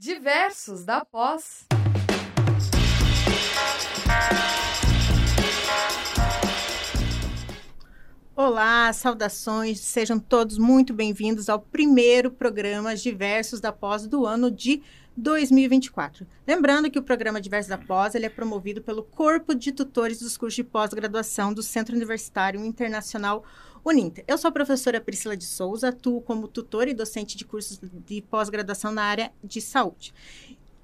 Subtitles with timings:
[0.00, 1.66] Diversos da Pós.
[8.34, 14.82] Olá, saudações, sejam todos muito bem-vindos ao primeiro programa Diversos da Pós do ano de
[15.14, 16.26] 2024.
[16.46, 20.38] Lembrando que o programa Diversos da Pós ele é promovido pelo Corpo de Tutores dos
[20.38, 23.44] Cursos de Pós-Graduação do Centro Universitário Internacional
[23.84, 24.24] Uninter.
[24.28, 28.22] Eu sou a professora Priscila de Souza, atuo como tutora e docente de cursos de
[28.22, 30.12] pós-graduação na área de saúde.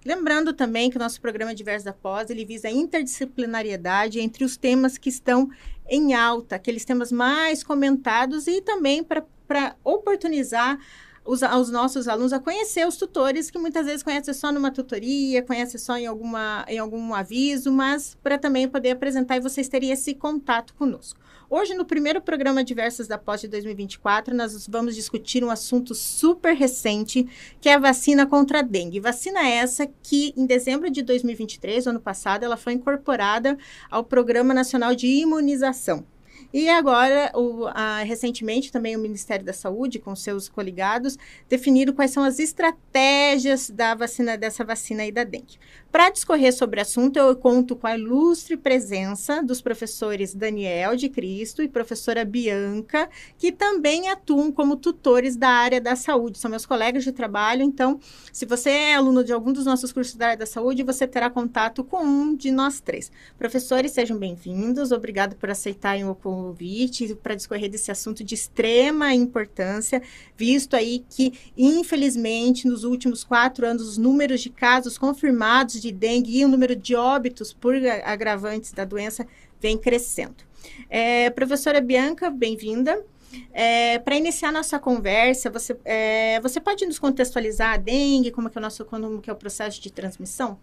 [0.05, 4.57] Lembrando também que o nosso programa Diversos da Pós, ele visa a interdisciplinariedade entre os
[4.57, 5.51] temas que estão
[5.89, 10.79] em alta, aqueles temas mais comentados e também para oportunizar
[11.25, 15.43] os, os, nossos alunos a conhecer os tutores, que muitas vezes conhecem só numa tutoria,
[15.43, 19.91] conhecem só em, alguma, em algum aviso, mas para também poder apresentar e vocês terem
[19.91, 21.26] esse contato conosco.
[21.49, 26.57] Hoje, no primeiro programa Diversas da Pós de 2024, nós vamos discutir um assunto super
[26.57, 27.25] recente,
[27.61, 28.99] que é a vacina contra a dengue.
[28.99, 33.57] Vacina essa que, em dezembro de 2023, ano passado, ela foi incorporada
[33.89, 36.05] ao Programa Nacional de Imunização.
[36.53, 41.17] E agora, o, a, recentemente, também o Ministério da Saúde, com seus coligados,
[41.49, 45.59] definiram quais são as estratégias da vacina, dessa vacina aí da dengue.
[45.97, 51.09] Para discorrer sobre o assunto, eu conto com a ilustre presença dos professores Daniel de
[51.09, 53.09] Cristo e professora Bianca,
[53.39, 56.39] que também atuam como tutores da área da saúde.
[56.39, 57.99] São meus colegas de trabalho, então,
[58.31, 61.31] se você é aluno de algum dos nossos cursos da área da saúde, você terá
[61.31, 63.11] contato com um de nós três.
[63.39, 64.93] Professores, sejam bem-vindos.
[64.93, 70.03] Obrigado por aceitarem o convite para discorrer desse assunto de extrema importância,
[70.37, 76.39] visto aí que, infelizmente, nos últimos quatro anos, os números de casos confirmados de dengue
[76.39, 79.27] e o número de óbitos por agravantes da doença
[79.61, 80.45] vem crescendo.
[80.89, 83.05] É, professora Bianca, bem-vinda.
[83.53, 88.57] É, Para iniciar nossa conversa, você, é, você pode nos contextualizar a dengue, como que
[88.57, 90.59] é o nosso como que é o processo de transmissão?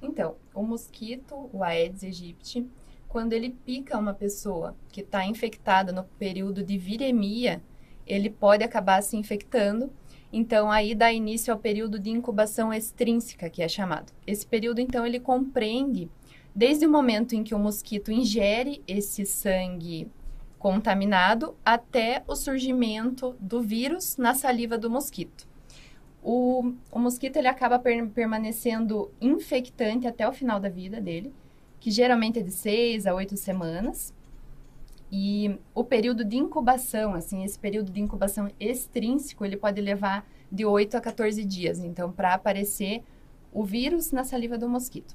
[0.00, 2.66] Então, o mosquito, o Aedes aegypti,
[3.08, 7.62] quando ele pica uma pessoa que está infectada no período de viremia,
[8.06, 9.92] ele pode acabar se infectando.
[10.32, 14.12] Então, aí dá início ao período de incubação extrínseca, que é chamado.
[14.26, 16.08] Esse período, então, ele compreende
[16.54, 20.08] desde o momento em que o mosquito ingere esse sangue
[20.58, 25.46] contaminado até o surgimento do vírus na saliva do mosquito.
[26.22, 31.32] O, o mosquito ele acaba per, permanecendo infectante até o final da vida dele
[31.82, 34.14] que geralmente é de seis a oito semanas.
[35.14, 40.64] E o período de incubação, assim, esse período de incubação extrínseco, ele pode levar de
[40.64, 43.02] 8 a 14 dias, então, para aparecer
[43.52, 45.14] o vírus na saliva do mosquito.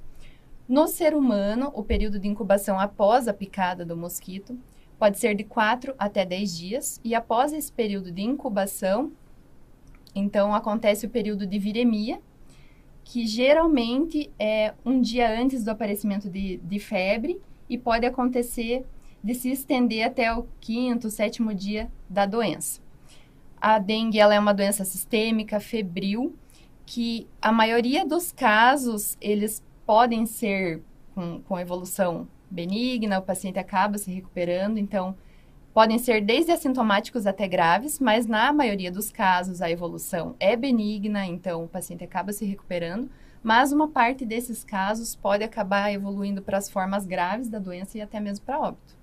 [0.69, 4.55] No ser humano, o período de incubação após a picada do mosquito
[4.99, 9.11] pode ser de 4 até 10 dias, e após esse período de incubação,
[10.13, 12.21] então acontece o período de viremia,
[13.03, 18.85] que geralmente é um dia antes do aparecimento de, de febre e pode acontecer
[19.23, 22.81] de se estender até o quinto, sétimo dia da doença.
[23.59, 26.35] A dengue ela é uma doença sistêmica, febril,
[26.85, 30.81] que a maioria dos casos eles podem ser
[31.13, 35.15] com, com evolução benigna, o paciente acaba se recuperando, então
[35.73, 41.25] podem ser desde assintomáticos até graves, mas na maioria dos casos a evolução é benigna,
[41.25, 43.09] então o paciente acaba se recuperando,
[43.43, 48.01] mas uma parte desses casos pode acabar evoluindo para as formas graves da doença e
[48.01, 48.96] até mesmo para óbito.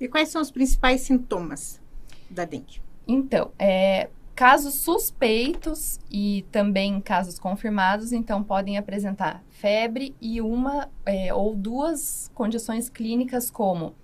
[0.00, 1.80] E quais são os principais sintomas
[2.28, 2.80] da dengue?
[3.06, 11.34] Então, é, casos suspeitos e também casos confirmados, então podem apresentar febre e uma é,
[11.34, 13.94] ou duas condições clínicas como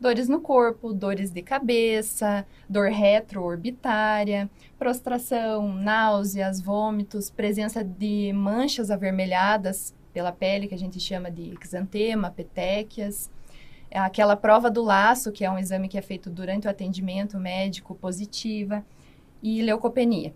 [0.00, 9.94] dores no corpo, dores de cabeça, dor retroorbitária, prostração, náuseas, vômitos, presença de manchas avermelhadas
[10.12, 13.30] pela pele, que a gente chama de exantema, petequias,
[13.98, 17.94] aquela prova do laço, que é um exame que é feito durante o atendimento médico,
[17.94, 18.84] positiva,
[19.42, 20.34] e leucopenia.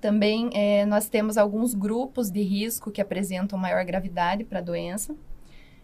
[0.00, 5.14] Também é, nós temos alguns grupos de risco que apresentam maior gravidade para a doença,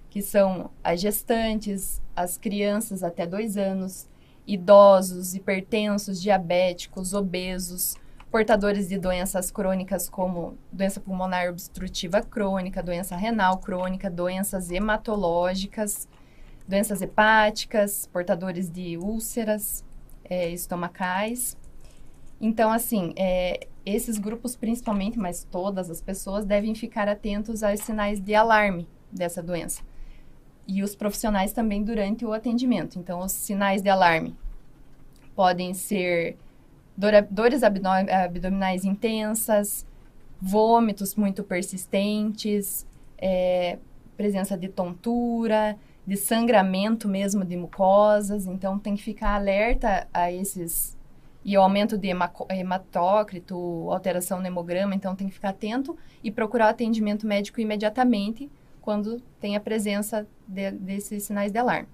[0.08, 4.08] que são as gestantes, as crianças até dois anos,
[4.46, 7.96] idosos, hipertensos, diabéticos, obesos,
[8.30, 16.08] portadores de doenças crônicas como doença pulmonar obstrutiva crônica, doença renal crônica, doenças hematológicas,
[16.68, 19.82] doenças hepáticas, portadores de úlceras
[20.24, 21.56] é, estomacais.
[22.40, 28.20] Então, assim, é, esses grupos principalmente, mas todas as pessoas devem ficar atentos aos sinais
[28.20, 29.82] de alarme dessa doença
[30.68, 32.98] e os profissionais também durante o atendimento.
[32.98, 34.36] Então, os sinais de alarme
[35.34, 36.36] podem ser
[36.94, 39.86] dor, dores abdominais intensas,
[40.38, 42.86] vômitos muito persistentes,
[43.16, 43.78] é,
[44.14, 45.78] presença de tontura,
[46.08, 48.46] de sangramento mesmo de mucosas.
[48.46, 50.96] Então, tem que ficar alerta a esses.
[51.44, 52.08] E o aumento de
[52.48, 53.54] hematócrito,
[53.90, 58.50] alteração no hemograma, então tem que ficar atento e procurar atendimento médico imediatamente
[58.80, 61.88] quando tem a presença de, desses sinais de alarme.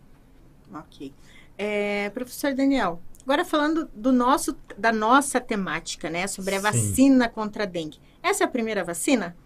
[0.73, 1.13] Ok.
[1.59, 6.63] É, professor Daniel, agora falando do nosso, da nossa temática, né, sobre a Sim.
[6.63, 7.99] vacina contra a dengue.
[8.23, 9.37] Essa é a primeira vacina?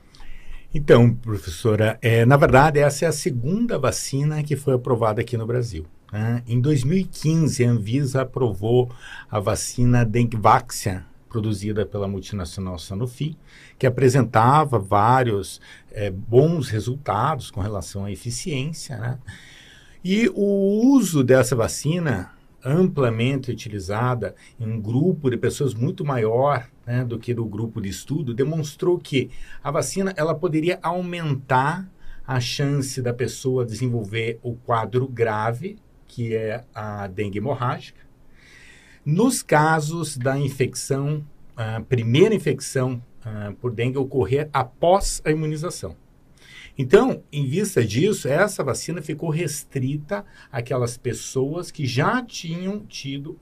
[0.74, 5.46] Então, professora, é, na verdade, essa é a segunda vacina que foi aprovada aqui no
[5.46, 5.86] Brasil.
[6.12, 6.42] Né?
[6.46, 8.90] Em 2015, a Anvisa aprovou
[9.30, 13.34] a vacina Dengvaxia, produzida pela multinacional Sanofi,
[13.78, 15.58] que apresentava vários
[15.90, 18.98] é, bons resultados com relação à eficiência.
[18.98, 19.18] Né?
[20.04, 22.30] E o uso dessa vacina,
[22.62, 27.90] amplamente utilizada em um grupo de pessoas muito maior né, do que do grupo de
[27.90, 29.30] estudo, demonstrou que
[29.62, 31.86] a vacina ela poderia aumentar
[32.26, 35.76] a chance da pessoa desenvolver o quadro grave,
[36.06, 38.00] que é a dengue hemorrágica.
[39.04, 41.22] Nos casos da infecção,
[41.54, 43.02] a primeira infecção
[43.60, 45.94] por dengue ocorrer após a imunização.
[46.78, 53.36] Então, em vista disso, essa vacina ficou restrita àquelas pessoas que já tinham tido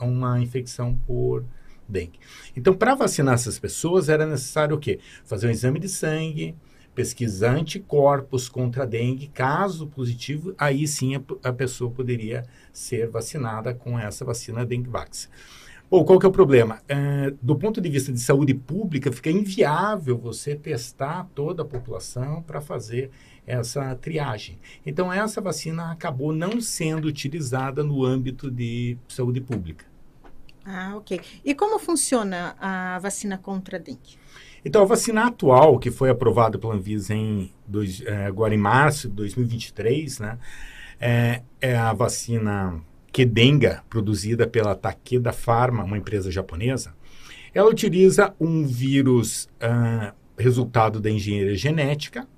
[0.00, 1.44] uma infecção por
[1.88, 2.18] dengue.
[2.56, 4.98] Então, para vacinar essas pessoas, era necessário o quê?
[5.24, 6.54] Fazer um exame de sangue,
[6.94, 9.28] pesquisar anticorpos contra a dengue.
[9.28, 15.28] Caso positivo, aí sim a, a pessoa poderia ser vacinada com essa vacina Dengvax.
[15.90, 16.82] Bom, qual que é o problema?
[16.86, 22.42] É, do ponto de vista de saúde pública, fica inviável você testar toda a população
[22.42, 23.10] para fazer
[23.46, 24.58] essa triagem.
[24.84, 29.86] Então, essa vacina acabou não sendo utilizada no âmbito de saúde pública.
[30.70, 31.18] Ah, ok.
[31.42, 34.18] E como funciona a vacina contra a dengue?
[34.62, 39.08] Então, a vacina atual, que foi aprovada pela Anvisa em dois, é, agora em março
[39.08, 40.38] de 2023, né,
[41.00, 46.92] é, é a vacina Kedenga, produzida pela Takeda Pharma, uma empresa japonesa,
[47.54, 52.28] ela utiliza um vírus uh, resultado da engenharia genética,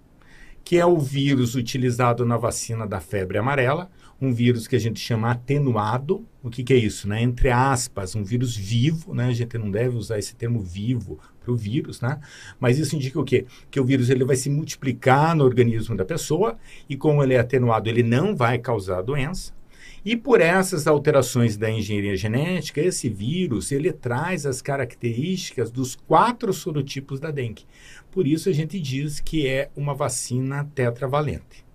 [0.62, 5.00] que é o vírus utilizado na vacina da febre amarela, um vírus que a gente
[5.00, 6.26] chama atenuado.
[6.43, 7.08] O que, que é isso?
[7.08, 7.22] Né?
[7.22, 9.26] Entre aspas, um vírus vivo, né?
[9.26, 12.20] a gente não deve usar esse termo vivo para o vírus, né?
[12.58, 13.46] mas isso indica o quê?
[13.70, 16.58] Que o vírus ele vai se multiplicar no organismo da pessoa
[16.88, 19.58] e como ele é atenuado, ele não vai causar doença.
[20.02, 26.55] E por essas alterações da engenharia genética, esse vírus ele traz as características dos quatro
[26.55, 27.64] sorotipos da dengue.
[28.11, 31.67] Por isso a gente diz que é uma vacina tetravalente.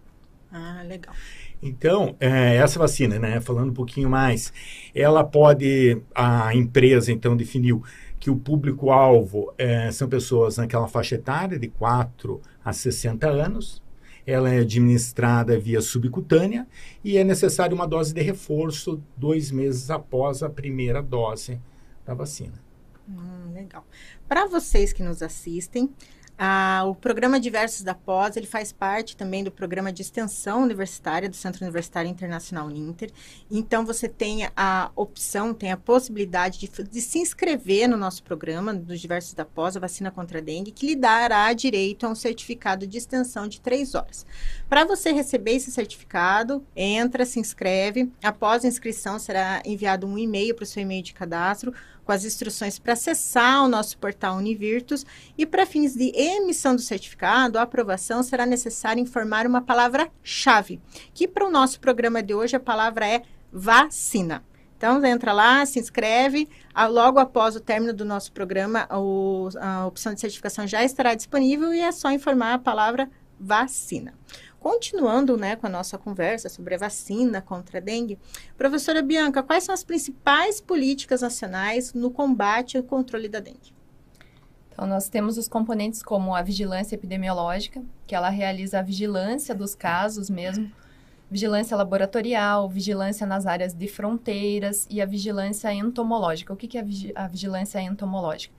[0.51, 1.13] Ah, legal.
[1.61, 4.53] Então, é, essa vacina, né, falando um pouquinho mais,
[4.93, 7.83] ela pode, a empresa então definiu
[8.19, 13.83] que o público-alvo é, são pessoas naquela faixa etária de 4 a 60 anos,
[14.25, 16.67] ela é administrada via subcutânea
[17.03, 21.59] e é necessário uma dose de reforço dois meses após a primeira dose
[22.05, 22.53] da vacina.
[23.07, 23.85] Hum, legal.
[24.27, 25.93] Para vocês que nos assistem,
[26.37, 31.29] ah, o programa Diversos da Pós, ele faz parte também do programa de extensão universitária
[31.29, 33.09] do Centro Universitário Internacional Inter.
[33.49, 38.73] Então, você tem a opção, tem a possibilidade de, de se inscrever no nosso programa
[38.73, 42.15] dos Diversos da Pós, a vacina contra a dengue, que lhe dará direito a um
[42.15, 44.25] certificado de extensão de três horas.
[44.67, 48.11] Para você receber esse certificado, entra, se inscreve.
[48.21, 51.73] Após a inscrição, será enviado um e-mail para o seu e-mail de cadastro
[52.05, 55.05] com as instruções para acessar o nosso portal Univirtus
[55.37, 60.79] e para fins de emissão do certificado, a aprovação será necessário informar uma palavra-chave,
[61.13, 64.43] que para o nosso programa de hoje a palavra é vacina.
[64.77, 66.47] Então, entra lá, se inscreve.
[66.89, 71.79] Logo após o término do nosso programa, a opção de certificação já estará disponível e
[71.79, 73.09] é só informar a palavra
[73.39, 74.13] vacina.
[74.65, 78.17] Continuando né, com a nossa conversa sobre a vacina contra a dengue,
[78.57, 83.75] professora Bianca, quais são as principais políticas nacionais no combate e controle da dengue?
[84.71, 89.75] Então, nós temos os componentes como a vigilância epidemiológica, que ela realiza a vigilância dos
[89.75, 90.71] casos mesmo,
[91.29, 96.51] vigilância laboratorial, vigilância nas áreas de fronteiras e a vigilância entomológica.
[96.51, 98.55] O que é a vigilância entomológica?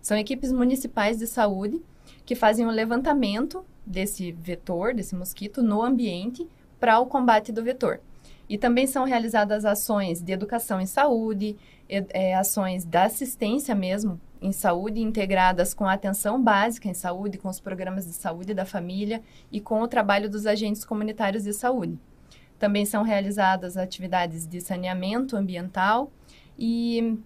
[0.00, 1.82] São equipes municipais de saúde
[2.24, 6.46] que fazem o levantamento desse vetor, desse mosquito, no ambiente
[6.78, 8.00] para o combate do vetor.
[8.48, 11.56] E também são realizadas ações de educação em saúde,
[11.88, 17.48] é, ações da assistência mesmo em saúde, integradas com a atenção básica em saúde, com
[17.48, 21.98] os programas de saúde da família e com o trabalho dos agentes comunitários de saúde.
[22.58, 26.10] Também são realizadas atividades de saneamento ambiental
[26.58, 27.18] e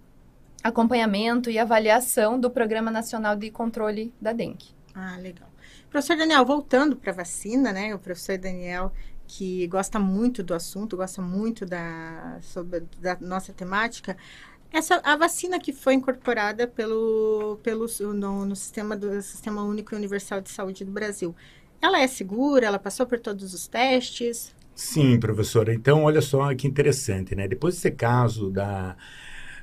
[0.63, 4.73] acompanhamento e avaliação do Programa Nacional de Controle da Dengue.
[4.93, 5.49] Ah, legal.
[5.95, 7.95] Professor Daniel, voltando para a vacina, né?
[7.95, 8.91] O professor Daniel,
[9.25, 14.17] que gosta muito do assunto, gosta muito da, sobre, da nossa temática.
[14.73, 19.97] Essa, a vacina que foi incorporada pelo, pelo, no, no sistema do Sistema Único e
[19.97, 21.33] Universal de Saúde do Brasil,
[21.81, 22.65] ela é segura?
[22.65, 24.53] Ela passou por todos os testes?
[24.75, 25.73] Sim, professora.
[25.73, 27.47] Então, olha só que interessante, né?
[27.47, 28.97] Depois desse caso da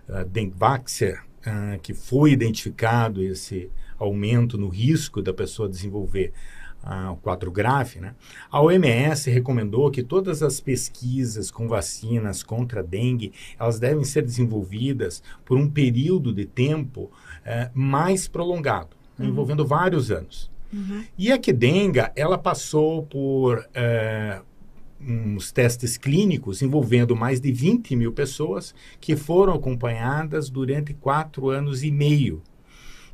[0.09, 3.71] uh, Dengvaxia, uh, que foi identificado esse
[4.05, 6.33] aumento no risco da pessoa desenvolver
[6.85, 8.15] uh, o quadro grave, né?
[8.51, 14.23] A OMS recomendou que todas as pesquisas com vacinas contra a dengue, elas devem ser
[14.23, 19.27] desenvolvidas por um período de tempo uh, mais prolongado, uhum.
[19.27, 20.51] envolvendo vários anos.
[20.73, 21.05] Uhum.
[21.19, 24.43] E a Kedenga, ela passou por uh,
[25.01, 31.83] uns testes clínicos envolvendo mais de 20 mil pessoas que foram acompanhadas durante quatro anos
[31.83, 32.43] e meio.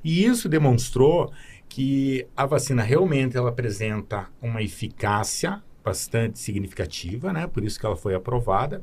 [0.03, 1.33] E isso demonstrou
[1.69, 7.47] que a vacina realmente ela apresenta uma eficácia bastante significativa, né?
[7.47, 8.83] Por isso que ela foi aprovada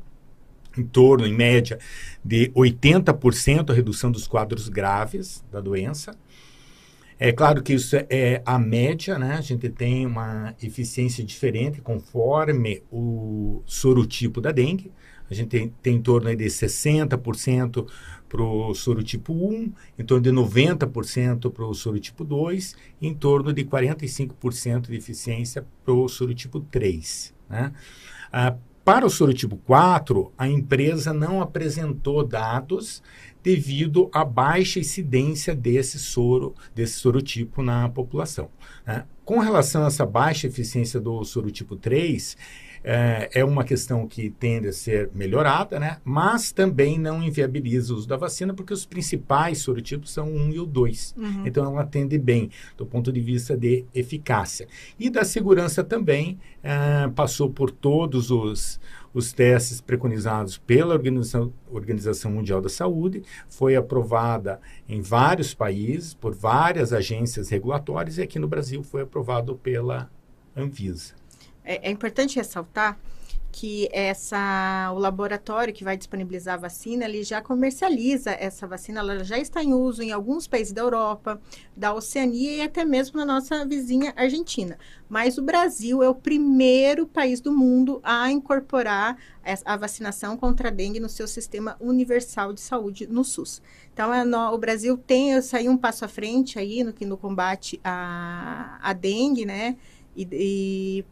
[0.76, 1.78] em torno, em média,
[2.24, 6.16] de 80% a redução dos quadros graves da doença.
[7.18, 9.36] É claro que isso é a média, né?
[9.36, 14.92] A gente tem uma eficiência diferente conforme o sorotipo da dengue.
[15.30, 17.86] A gente tem, tem em torno de 60%
[18.28, 23.64] para o sorotipo 1, em torno de 90% para o sorotipo 2, em torno de
[23.64, 27.34] 45% de eficiência para o sorotipo 3.
[27.48, 27.72] Né?
[28.32, 33.02] Ah, para o sorotipo 4, a empresa não apresentou dados
[33.42, 38.48] devido à baixa incidência desse soro, desse sorotipo na população.
[38.86, 39.04] Né?
[39.24, 42.36] Com relação a essa baixa eficiência do sorotipo 3,
[42.82, 45.98] é, é uma questão que tende a ser melhorada, né?
[46.04, 50.50] mas também não inviabiliza o uso da vacina, porque os principais sorotipos são o 1
[50.52, 51.14] e o 2.
[51.16, 51.46] Uhum.
[51.46, 54.68] Então, ela atende bem do ponto de vista de eficácia.
[54.98, 58.80] E da segurança também, é, passou por todos os,
[59.14, 66.34] os testes preconizados pela Organização, Organização Mundial da Saúde, foi aprovada em vários países, por
[66.34, 70.10] várias agências regulatórias, e aqui no Brasil foi aprovado pela
[70.56, 71.14] Anvisa.
[71.66, 72.98] É, é importante ressaltar
[73.58, 79.24] que essa, o laboratório que vai disponibilizar a vacina, ele já comercializa essa vacina, ela
[79.24, 81.40] já está em uso em alguns países da Europa,
[81.74, 84.78] da Oceania e até mesmo na nossa vizinha Argentina.
[85.08, 89.16] Mas o Brasil é o primeiro país do mundo a incorporar
[89.64, 93.62] a vacinação contra a dengue no seu sistema universal de saúde no SUS.
[93.94, 97.80] Então, é no, o Brasil tem saiu um passo à frente aí no, no combate
[97.82, 99.78] à, à dengue, né?
[100.16, 101.04] E, e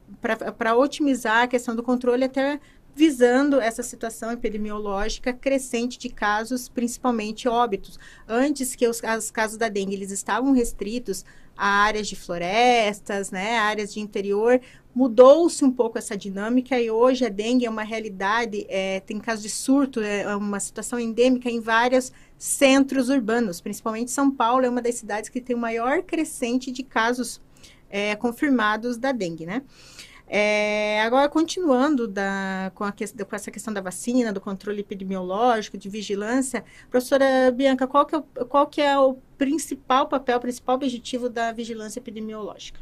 [0.56, 2.58] para otimizar a questão do controle, até
[2.94, 7.98] visando essa situação epidemiológica crescente de casos, principalmente óbitos.
[8.28, 11.24] Antes que os, os casos da dengue eles estavam restritos
[11.56, 14.60] a áreas de florestas, né, áreas de interior,
[14.94, 19.42] mudou-se um pouco essa dinâmica e hoje a dengue é uma realidade, é, tem casos
[19.42, 24.82] de surto, é uma situação endêmica em vários centros urbanos, principalmente São Paulo é uma
[24.82, 27.40] das cidades que tem o maior crescente de casos
[27.94, 29.62] é, confirmados da dengue, né?
[30.26, 36.64] É, agora, continuando da, com, com, essa questão da vacina, do controle epidemiológico, de vigilância,
[36.90, 41.28] professora Bianca, qual que, é o, qual que é o principal papel, o principal objetivo
[41.28, 42.80] da vigilância epidemiológica?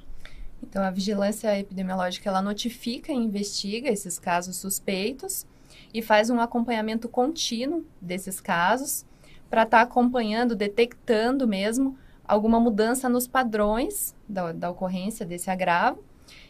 [0.62, 5.45] Então, a vigilância epidemiológica, ela notifica e investiga esses casos suspeitos
[5.92, 9.04] e faz um acompanhamento contínuo desses casos
[9.50, 11.99] para estar tá acompanhando, detectando mesmo
[12.33, 16.03] alguma mudança nos padrões da, da ocorrência desse agravo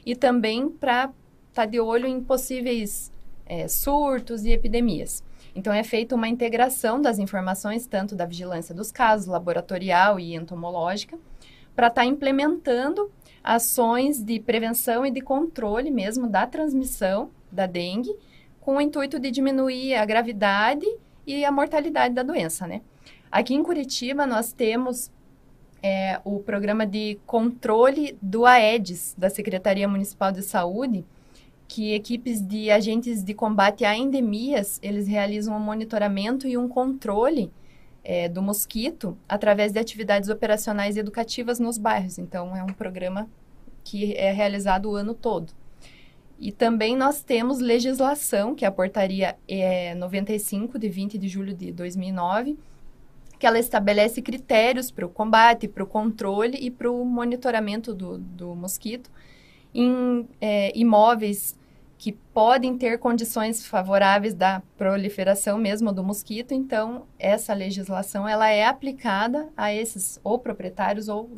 [0.06, 1.06] e também para
[1.48, 3.12] estar tá de olho em possíveis
[3.44, 5.24] é, surtos e epidemias.
[5.56, 11.18] Então, é feita uma integração das informações, tanto da vigilância dos casos, laboratorial e entomológica,
[11.74, 13.10] para estar tá implementando
[13.42, 18.14] ações de prevenção e de controle mesmo da transmissão da dengue,
[18.60, 20.86] com o intuito de diminuir a gravidade
[21.26, 22.82] e a mortalidade da doença, né?
[23.30, 25.10] Aqui em Curitiba, nós temos
[25.82, 31.04] é, o programa de controle do AEDES, da Secretaria Municipal de Saúde,
[31.66, 37.50] que equipes de agentes de combate a endemias, eles realizam um monitoramento e um controle
[38.04, 42.18] é, do mosquito através de atividades operacionais e educativas nos bairros.
[42.18, 43.28] Então, é um programa
[43.82, 45.52] que é realizado o ano todo.
[46.38, 51.54] E também nós temos legislação, que é a portaria é, 95, de 20 de julho
[51.54, 52.58] de 2009,
[53.42, 58.16] que ela estabelece critérios para o combate, para o controle e para o monitoramento do,
[58.16, 59.10] do mosquito
[59.74, 61.58] em é, imóveis
[62.02, 66.52] que podem ter condições favoráveis da proliferação mesmo do mosquito.
[66.52, 71.30] Então, essa legislação ela é aplicada a esses ou proprietários ou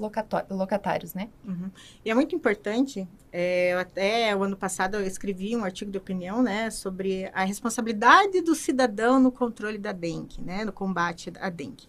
[0.48, 1.28] locatários, né?
[1.46, 1.70] Uhum.
[2.02, 3.06] E é muito importante.
[3.30, 8.40] É, até o ano passado eu escrevi um artigo de opinião, né, sobre a responsabilidade
[8.40, 11.86] do cidadão no controle da dengue, né, no combate à dengue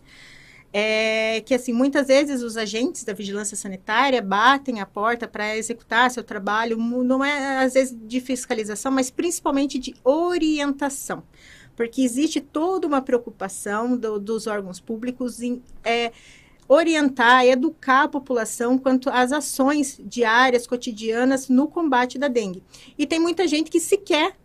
[0.78, 6.12] é que assim muitas vezes os agentes da vigilância sanitária batem a porta para executar
[6.12, 11.24] seu trabalho, não é às vezes de fiscalização, mas principalmente de orientação,
[11.78, 16.12] porque existe toda uma preocupação do, dos órgãos públicos em é,
[16.68, 22.62] orientar, educar a população quanto às ações diárias, cotidianas no combate da dengue.
[22.98, 24.36] E tem muita gente que sequer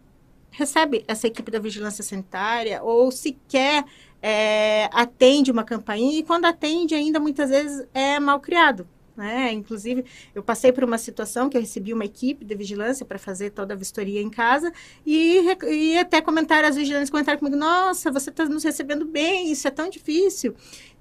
[0.51, 3.85] recebe essa equipe da vigilância sanitária ou sequer
[4.23, 8.87] é, atende uma campainha e quando atende ainda muitas vezes é mal criado.
[9.17, 9.53] Né?
[9.53, 13.51] Inclusive, eu passei por uma situação que eu recebi uma equipe de vigilância para fazer
[13.51, 14.73] toda a vistoria em casa
[15.05, 19.69] e, e até comentaram, as vigilantes comentaram comigo, nossa, você está nos recebendo bem, isso
[19.69, 20.55] é tão difícil.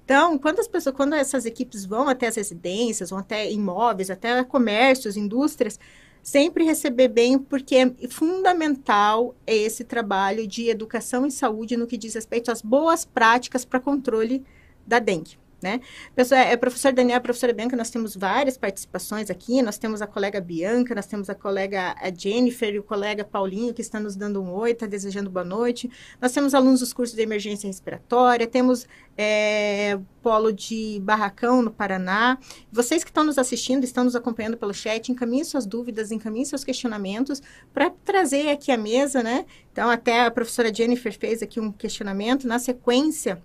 [0.04, 4.42] Então, quando as pessoas, quando essas equipes vão até as residências, vão até imóveis, até
[4.44, 5.78] comércios, indústrias,
[6.22, 12.14] sempre receber bem, porque é fundamental esse trabalho de educação e saúde no que diz
[12.14, 14.44] respeito às boas práticas para controle
[14.86, 15.39] da dengue.
[15.62, 15.80] Né?
[16.16, 20.06] Pessoal, é, professor Daniel, a professora Bianca, nós temos várias participações aqui, nós temos a
[20.06, 24.42] colega Bianca, nós temos a colega Jennifer e o colega Paulinho, que está nos dando
[24.42, 25.90] um oi, está desejando boa noite.
[26.20, 28.86] Nós temos alunos dos cursos de emergência respiratória, temos
[29.18, 32.38] é, polo de Barracão, no Paraná.
[32.72, 36.64] Vocês que estão nos assistindo, estão nos acompanhando pelo chat, encaminhem suas dúvidas, encaminhem seus
[36.64, 39.44] questionamentos para trazer aqui à mesa, né?
[39.72, 42.48] Então, até a professora Jennifer fez aqui um questionamento.
[42.48, 43.42] Na sequência,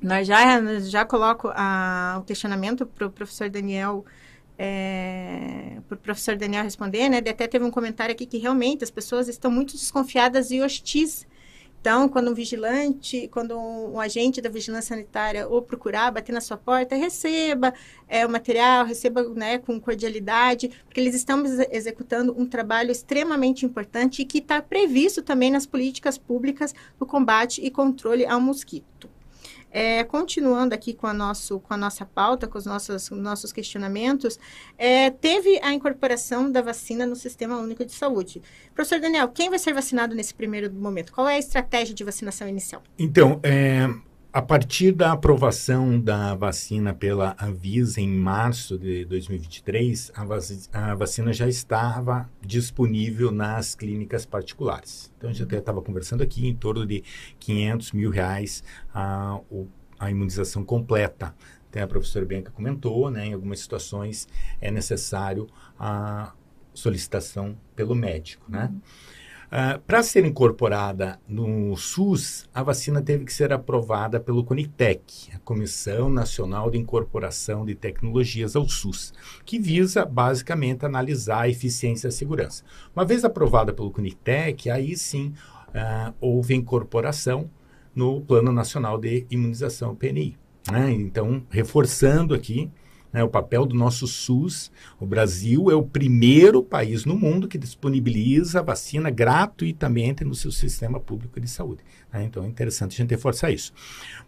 [0.00, 4.04] nós já, já coloco a, o questionamento para o professor Daniel
[4.58, 7.18] é, para o professor Daniel responder, né?
[7.18, 11.26] Até teve um comentário aqui que realmente as pessoas estão muito desconfiadas e hostis.
[11.80, 16.40] Então, quando um vigilante, quando um, um, agente da vigilância sanitária ou procurar bater na
[16.40, 17.74] sua porta, receba
[18.08, 24.22] é, o material, receba né, com cordialidade, porque eles estão executando um trabalho extremamente importante
[24.22, 28.93] e que está previsto também nas políticas públicas do combate e controle ao mosquito.
[29.76, 34.38] É, continuando aqui com a, nosso, com a nossa pauta, com os nossos, nossos questionamentos,
[34.78, 38.40] é, teve a incorporação da vacina no Sistema Único de Saúde.
[38.72, 41.12] Professor Daniel, quem vai ser vacinado nesse primeiro momento?
[41.12, 42.84] Qual é a estratégia de vacinação inicial?
[42.96, 43.88] Então, é,
[44.34, 50.42] a partir da aprovação da vacina pela Avisa em março de 2023, a, vac
[50.72, 55.12] a vacina já estava disponível nas clínicas particulares.
[55.16, 57.04] Então, a gente até estava conversando aqui em torno de
[57.38, 59.38] 500 mil reais a,
[60.00, 61.32] a imunização completa.
[61.68, 64.26] Até a professora Bianca comentou, né, em algumas situações
[64.60, 65.46] é necessário
[65.78, 66.32] a
[66.74, 68.68] solicitação pelo médico, né?
[68.72, 68.80] Uhum.
[69.54, 75.38] Uh, Para ser incorporada no SUS, a vacina teve que ser aprovada pelo CONITEC, a
[75.38, 79.14] Comissão Nacional de Incorporação de Tecnologias ao SUS,
[79.44, 82.64] que visa basicamente analisar a eficiência e a segurança.
[82.96, 85.32] Uma vez aprovada pelo CONITEC, aí sim
[85.68, 87.48] uh, houve incorporação
[87.94, 90.36] no Plano Nacional de Imunização PNI.
[90.68, 90.90] Né?
[90.90, 92.72] Então, reforçando aqui
[93.14, 94.72] né, o papel do nosso SUS.
[94.98, 100.98] O Brasil é o primeiro país no mundo que disponibiliza vacina gratuitamente no seu sistema
[100.98, 101.84] público de saúde.
[102.12, 102.24] Né?
[102.24, 103.72] Então é interessante a gente reforçar isso.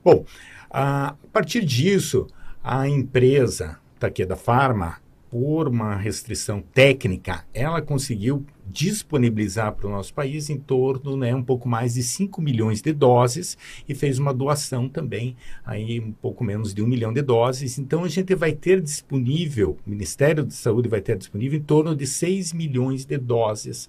[0.04, 0.24] Bom,
[0.70, 2.28] a partir disso,
[2.62, 10.50] a empresa Takeda Pharma por uma restrição técnica, ela conseguiu disponibilizar para o nosso país
[10.50, 13.56] em torno, né, um pouco mais de 5 milhões de doses
[13.88, 17.78] e fez uma doação também, aí um pouco menos de um milhão de doses.
[17.78, 21.94] Então, a gente vai ter disponível, o Ministério da Saúde vai ter disponível em torno
[21.94, 23.88] de 6 milhões de doses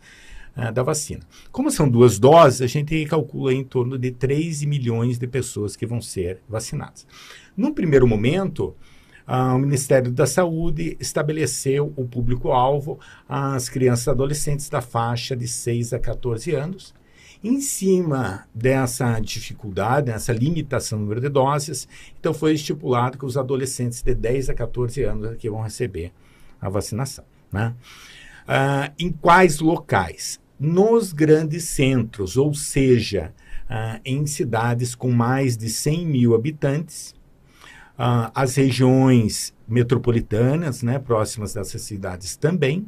[0.56, 1.22] uh, da vacina.
[1.52, 5.86] Como são duas doses, a gente calcula em torno de 3 milhões de pessoas que
[5.86, 7.06] vão ser vacinadas.
[7.56, 8.76] Num primeiro momento,
[9.28, 15.46] ah, o Ministério da Saúde estabeleceu o público-alvo as crianças e adolescentes da faixa de
[15.46, 16.96] 6 a 14 anos.
[17.44, 21.88] Em cima dessa dificuldade, dessa limitação no número de doses,
[22.18, 26.14] então foi estipulado que os adolescentes de 10 a 14 anos aqui vão receber
[26.60, 27.26] a vacinação.
[27.52, 27.76] Né?
[28.48, 30.40] Ah, em quais locais?
[30.58, 33.34] Nos grandes centros, ou seja,
[33.70, 37.14] ah, em cidades com mais de 100 mil habitantes,
[37.98, 42.88] ah, as regiões metropolitanas, né, próximas dessas cidades também,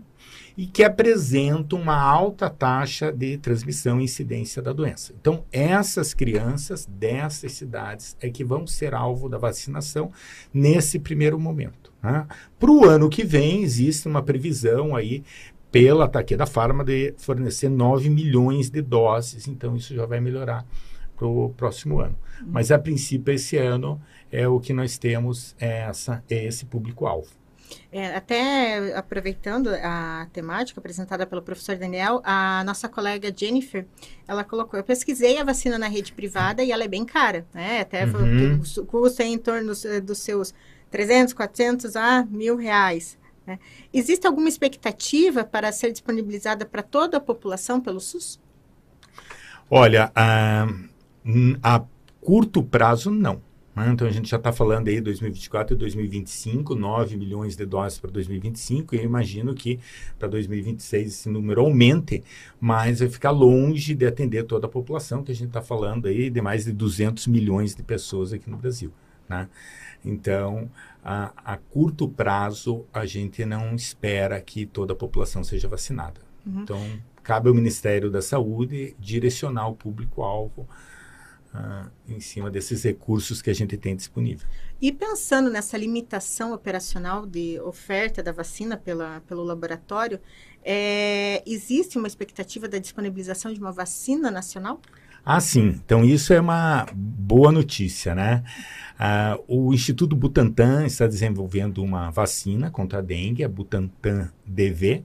[0.56, 5.13] e que apresentam uma alta taxa de transmissão e incidência da doença.
[5.19, 10.12] Então, essas crianças dessas cidades é que vão ser alvo da vacinação
[10.54, 11.93] nesse primeiro momento.
[12.04, 12.28] Né?
[12.60, 15.24] Para o ano que vem, existe uma previsão aí
[15.72, 20.65] pela Takeda Pharma de fornecer 9 milhões de doses, então isso já vai melhorar
[21.15, 22.17] para o próximo ano.
[22.45, 27.39] Mas a princípio esse ano é o que nós temos é essa é esse público-alvo.
[27.92, 33.86] É, até aproveitando a temática apresentada pelo professor Daniel, a nossa colega Jennifer,
[34.28, 37.82] ela colocou, eu pesquisei a vacina na rede privada e ela é bem cara, né?
[37.82, 38.62] Até uhum.
[38.78, 39.72] o custo é em torno
[40.04, 40.54] dos seus
[40.89, 43.18] 300, 400 a mil reais.
[43.46, 43.60] Né?
[43.94, 48.39] Existe alguma expectativa para ser disponibilizada para toda a população pelo SUS?
[49.70, 50.68] Olha, a,
[51.62, 51.84] a
[52.22, 53.42] curto prazo, não.
[53.80, 53.92] Né?
[53.94, 58.12] Então a gente já está falando aí 2024 e 2025, 9 milhões de doses para
[58.12, 59.80] 2025, e eu imagino que
[60.18, 62.22] para 2026 esse número aumente,
[62.60, 66.30] mas vai ficar longe de atender toda a população, que a gente está falando aí
[66.30, 68.92] de mais de 200 milhões de pessoas aqui no Brasil.
[69.30, 69.48] Né?
[70.04, 70.70] Então,
[71.02, 76.20] a, a, curto prazo, a gente não espera que toda a população seja vacinada.
[76.46, 76.63] Uhum.
[76.63, 76.82] Então,
[77.24, 80.68] cabe ao Ministério da Saúde direcionar o público-alvo
[81.54, 84.48] uh, em cima desses recursos que a gente tem disponível.
[84.82, 90.20] E pensando nessa limitação operacional de oferta da vacina pela, pelo laboratório,
[90.64, 94.82] é, existe uma expectativa da disponibilização de uma vacina nacional?
[95.26, 95.80] Ah, sim.
[95.84, 98.44] Então, isso é uma boa notícia, né?
[99.48, 105.04] Uh, o Instituto Butantan está desenvolvendo uma vacina contra a dengue, a Butantan DV.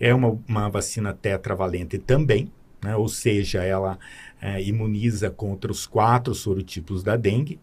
[0.00, 2.50] É uma, uma vacina tetravalente também,
[2.82, 2.96] né?
[2.96, 3.98] ou seja, ela
[4.44, 7.58] uh, imuniza contra os quatro sorotipos da dengue.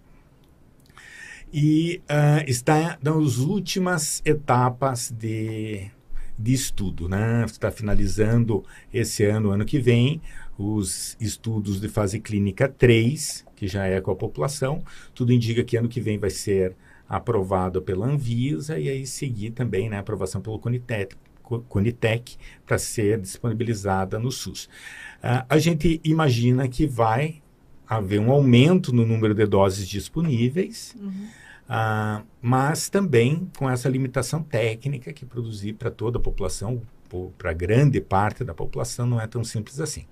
[1.54, 5.92] E uh, está nas últimas etapas de,
[6.40, 7.46] de estudo, né?
[7.46, 10.22] Está finalizando esse ano, ano que vem,
[10.58, 14.84] os estudos de fase clínica 3, que já é com a população.
[15.14, 16.76] Tudo indica que ano que vem vai ser
[17.08, 21.14] aprovado pela Anvisa e aí seguir também né, a aprovação pelo Conitec,
[21.68, 24.70] Conitec para ser disponibilizada no SUS.
[25.24, 27.42] Uh, a gente imagina que vai
[27.88, 31.10] haver um aumento no número de doses disponíveis, uhum.
[31.70, 36.82] uh, mas também com essa limitação técnica que produzir para toda a população
[37.38, 40.06] para grande parte da população não é tão simples assim.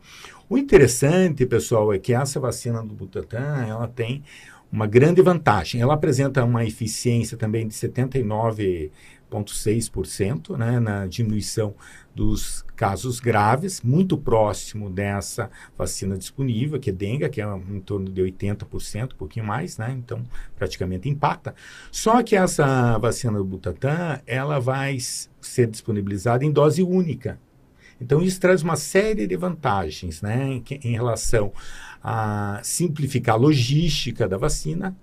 [0.50, 4.22] O interessante, pessoal, é que essa vacina do Butantan, ela tem
[4.69, 5.80] uma grande vantagem.
[5.80, 8.91] Ela apresenta uma eficiência também de 79
[9.30, 11.74] 0,6% né, na diminuição
[12.20, 18.10] dos casos graves, muito próximo dessa vacina disponível, que é dengue, que é em torno
[18.12, 19.96] de 80%, um pouquinho mais, né?
[19.98, 20.22] Então,
[20.58, 21.56] praticamente empata.
[21.90, 27.40] Só que essa vacina do Butantan, ela vai ser disponibilizada em dose única.
[28.02, 31.54] Então, isso traz uma série de vantagens, né, em, relação
[32.04, 34.94] a simplificar a logística da vacina,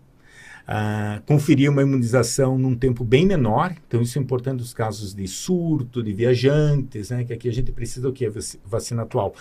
[0.66, 3.74] uh, conferir uma imunização num tempo bem menor.
[3.86, 7.24] Então, isso é importante nos casos de surto, de viajantes, né?
[7.24, 8.28] Que aqui a gente precisa o que?
[8.64, 9.34] Vacina atual.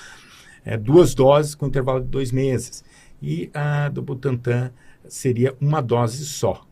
[0.63, 2.83] É, duas doses com intervalo de dois meses.
[3.21, 4.71] E a do Butantan
[5.07, 6.65] seria uma dose só.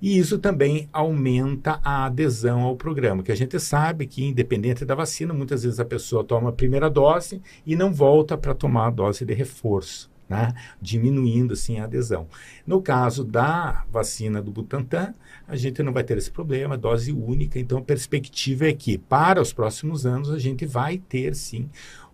[0.00, 4.94] E isso também aumenta a adesão ao programa, que a gente sabe que, independente da
[4.94, 8.90] vacina, muitas vezes a pessoa toma a primeira dose e não volta para tomar a
[8.90, 10.54] dose de reforço né?
[10.80, 12.26] diminuindo assim a adesão.
[12.66, 15.14] No caso da vacina do Butantan,
[15.46, 19.40] a gente não vai ter esse problema, dose única, então a perspectiva é que para
[19.40, 21.68] os próximos anos a gente vai ter sim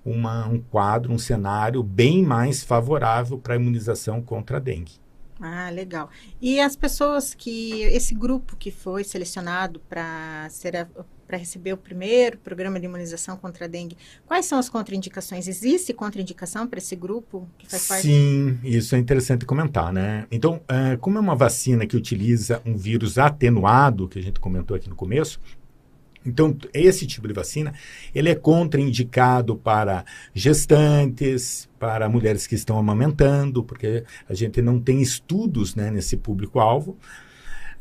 [0.04, 4.92] uma, um quadro, um cenário bem mais favorável para a imunização contra a dengue.
[5.40, 6.10] Ah, legal.
[6.40, 7.80] E as pessoas que.
[7.82, 10.86] Esse grupo que foi selecionado para ser
[11.30, 15.46] para receber o primeiro programa de imunização contra a dengue, quais são as contraindicações?
[15.46, 18.02] Existe contraindicação para esse grupo que faz parte?
[18.02, 20.26] Sim, isso é interessante comentar, né?
[20.28, 24.76] Então, é, como é uma vacina que utiliza um vírus atenuado, que a gente comentou
[24.76, 25.38] aqui no começo,
[26.26, 27.72] então, esse tipo de vacina,
[28.12, 35.00] ele é contraindicado para gestantes, para mulheres que estão amamentando, porque a gente não tem
[35.00, 36.98] estudos né, nesse público-alvo.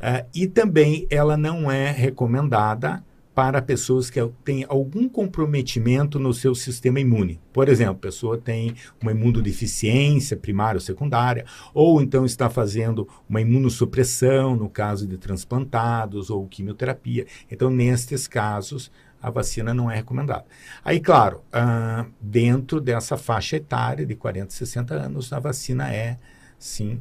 [0.00, 3.04] Uh, e também ela não é recomendada
[3.40, 7.40] para pessoas que têm algum comprometimento no seu sistema imune.
[7.54, 13.40] Por exemplo, a pessoa tem uma imunodeficiência primária ou secundária, ou então está fazendo uma
[13.40, 17.26] imunossupressão no caso de transplantados ou quimioterapia.
[17.50, 20.44] Então, nestes casos, a vacina não é recomendada.
[20.84, 26.18] Aí, claro, ah, dentro dessa faixa etária de 40, 60 anos, a vacina é,
[26.58, 27.00] sim,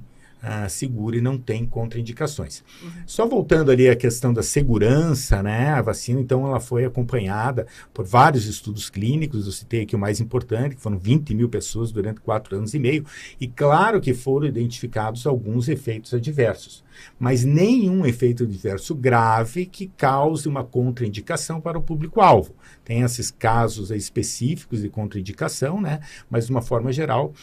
[0.69, 2.63] segura e não tem contraindicações.
[2.81, 2.91] Uhum.
[3.05, 5.69] Só voltando ali à questão da segurança, né?
[5.69, 10.19] A vacina, então, ela foi acompanhada por vários estudos clínicos, eu citei aqui o mais
[10.19, 13.05] importante, que foram 20 mil pessoas durante quatro anos e meio,
[13.39, 16.83] e claro que foram identificados alguns efeitos adversos,
[17.19, 22.55] mas nenhum efeito adverso grave que cause uma contraindicação para o público-alvo.
[22.83, 25.99] Tem esses casos específicos de contraindicação, né?
[26.29, 27.33] Mas de uma forma geral,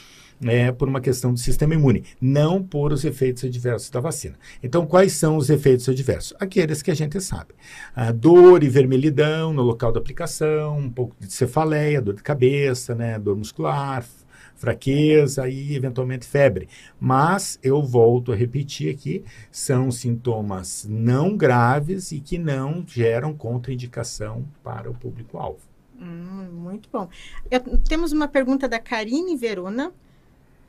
[0.44, 4.36] é, por uma questão do sistema imune, não por os efeitos adversos da vacina.
[4.62, 6.34] Então, quais são os efeitos adversos?
[6.38, 7.54] Aqueles que a gente sabe.
[7.94, 12.94] A dor e vermelhidão no local da aplicação, um pouco de cefaleia, dor de cabeça,
[12.94, 14.04] né, dor muscular,
[14.56, 16.68] fraqueza e eventualmente febre.
[16.98, 24.44] Mas eu volto a repetir aqui, são sintomas não graves e que não geram contraindicação
[24.64, 25.60] para o público-alvo.
[26.00, 27.08] Hum, muito bom.
[27.50, 29.92] Eu, temos uma pergunta da Karine Verona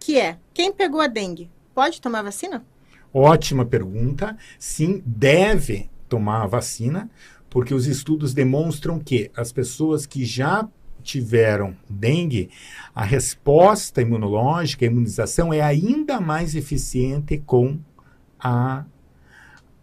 [0.07, 2.65] que é: quem pegou a dengue pode tomar vacina?
[3.13, 4.37] Ótima pergunta.
[4.57, 7.11] Sim, deve tomar a vacina,
[7.49, 10.65] porque os estudos demonstram que as pessoas que já
[11.03, 12.49] tiveram dengue,
[12.95, 17.77] a resposta imunológica, a imunização é ainda mais eficiente com
[18.39, 18.85] a,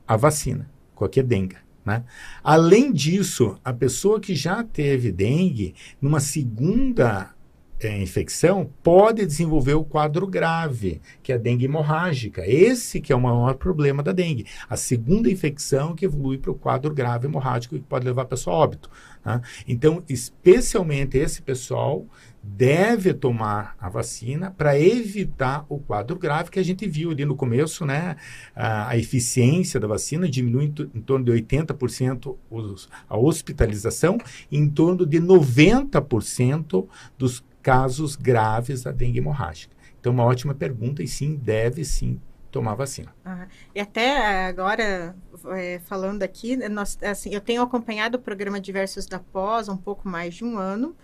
[0.09, 1.57] a vacina, com a que é dengue.
[1.85, 2.03] Né?
[2.43, 7.35] Além disso, a pessoa que já teve dengue, numa segunda
[7.81, 12.47] é, infecção pode desenvolver o quadro grave, que é a dengue hemorrágica.
[12.47, 14.47] Esse que é o maior problema da dengue.
[14.69, 18.57] A segunda infecção que evolui para o quadro grave hemorrágico, que pode levar a pessoa
[18.57, 18.91] a óbito.
[19.25, 19.41] Né?
[19.67, 22.07] Então, especialmente esse pessoal
[22.47, 27.35] deve tomar a vacina para evitar o quadro grave que a gente viu ali no
[27.35, 28.17] começo, né?
[28.55, 34.19] A, a eficiência da vacina diminui em, em torno de 80% os, a hospitalização,
[34.53, 39.75] em torno de 90% dos casos graves da dengue hemorrágica.
[39.99, 43.13] Então, uma ótima pergunta e sim, deve sim tomar vacina.
[43.25, 43.47] Uhum.
[43.75, 45.17] E até agora,
[45.57, 49.79] é, falando aqui, nós, assim, eu tenho acompanhado o programa Diversos da Pós há um
[49.79, 50.95] pouco mais de um ano,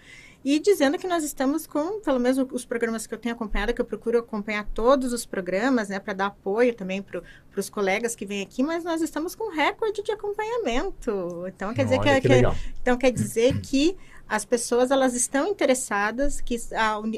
[0.44, 3.80] e dizendo que nós estamos com, pelo menos os programas que eu tenho acompanhado, que
[3.80, 7.22] eu procuro acompanhar todos os programas, né, para dar apoio também para
[7.56, 11.44] os colegas que vêm aqui, mas nós estamos com recorde de acompanhamento.
[11.48, 12.42] Então quer dizer que, que, que
[12.80, 13.96] então quer dizer que
[14.30, 16.56] as pessoas elas estão interessadas, que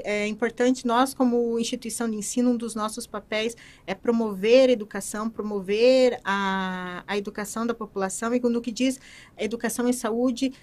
[0.03, 3.55] é importante nós como instituição de ensino um dos nossos papéis
[3.87, 8.99] é promover a educação, promover a, a educação da população e no que diz
[9.37, 10.55] educação em saúde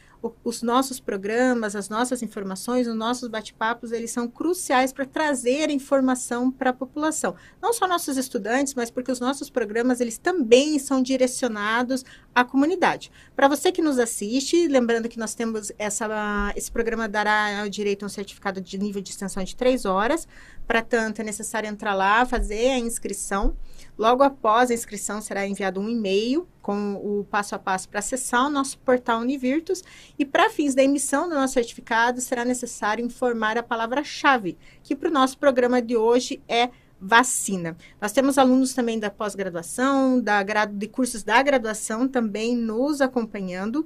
[0.44, 6.52] os nossos programas, as nossas informações, os nossos bate-papos, eles são cruciais para trazer informação
[6.52, 7.36] para a população.
[7.62, 12.04] Não só nossos estudantes, mas porque os nossos programas, eles também são direcionados
[12.36, 13.12] à comunidade.
[13.36, 16.08] Para você que nos assiste, lembrando que nós temos essa,
[16.56, 20.28] esse programa dará o direito a um certificado de nível de extensão de três horas.
[20.68, 23.56] Para tanto, é necessário entrar lá, fazer a inscrição.
[24.00, 28.46] Logo após a inscrição, será enviado um e-mail com o passo a passo para acessar
[28.46, 29.84] o nosso portal Univirtus.
[30.18, 35.10] E para fins da emissão do nosso certificado, será necessário informar a palavra-chave, que para
[35.10, 37.76] o nosso programa de hoje é vacina.
[38.00, 43.86] Nós temos alunos também da pós-graduação, da de cursos da graduação também nos acompanhando.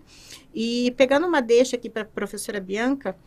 [0.54, 3.18] E pegando uma deixa aqui para a professora Bianca,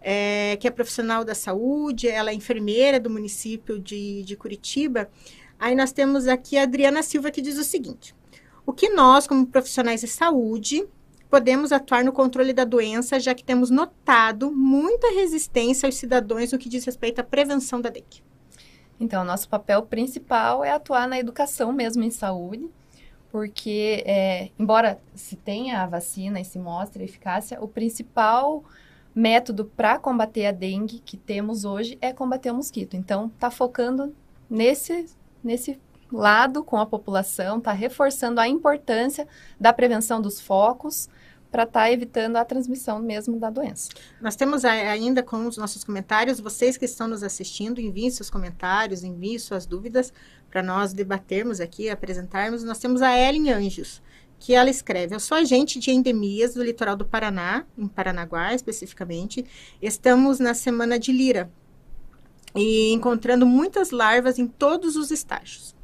[0.00, 5.10] é, que é profissional da saúde, ela é enfermeira do município de, de Curitiba.
[5.58, 8.14] Aí nós temos aqui a Adriana Silva que diz o seguinte:
[8.64, 10.86] o que nós, como profissionais de saúde,
[11.30, 16.58] podemos atuar no controle da doença, já que temos notado muita resistência aos cidadãos no
[16.58, 18.22] que diz respeito à prevenção da dengue.
[18.98, 22.68] Então, nosso papel principal é atuar na educação mesmo em saúde,
[23.30, 28.64] porque, é, embora se tenha a vacina e se mostre a eficácia, o principal
[29.14, 32.96] método para combater a dengue que temos hoje é combater o mosquito.
[32.96, 34.14] Então, está focando
[34.48, 35.06] nesse
[35.46, 35.80] nesse
[36.12, 39.26] lado com a população, está reforçando a importância
[39.58, 41.08] da prevenção dos focos
[41.50, 43.90] para estar tá evitando a transmissão mesmo da doença.
[44.20, 49.04] Nós temos ainda com os nossos comentários, vocês que estão nos assistindo, enviem seus comentários,
[49.04, 50.12] enviem suas dúvidas
[50.50, 52.64] para nós debatermos aqui, apresentarmos.
[52.64, 54.02] Nós temos a Ellen Anjos,
[54.38, 59.44] que ela escreve: Eu sou agente de endemias do litoral do Paraná, em Paranaguá especificamente.
[59.80, 61.50] Estamos na semana de Lira,
[62.56, 65.74] e encontrando muitas larvas em todos os estágios.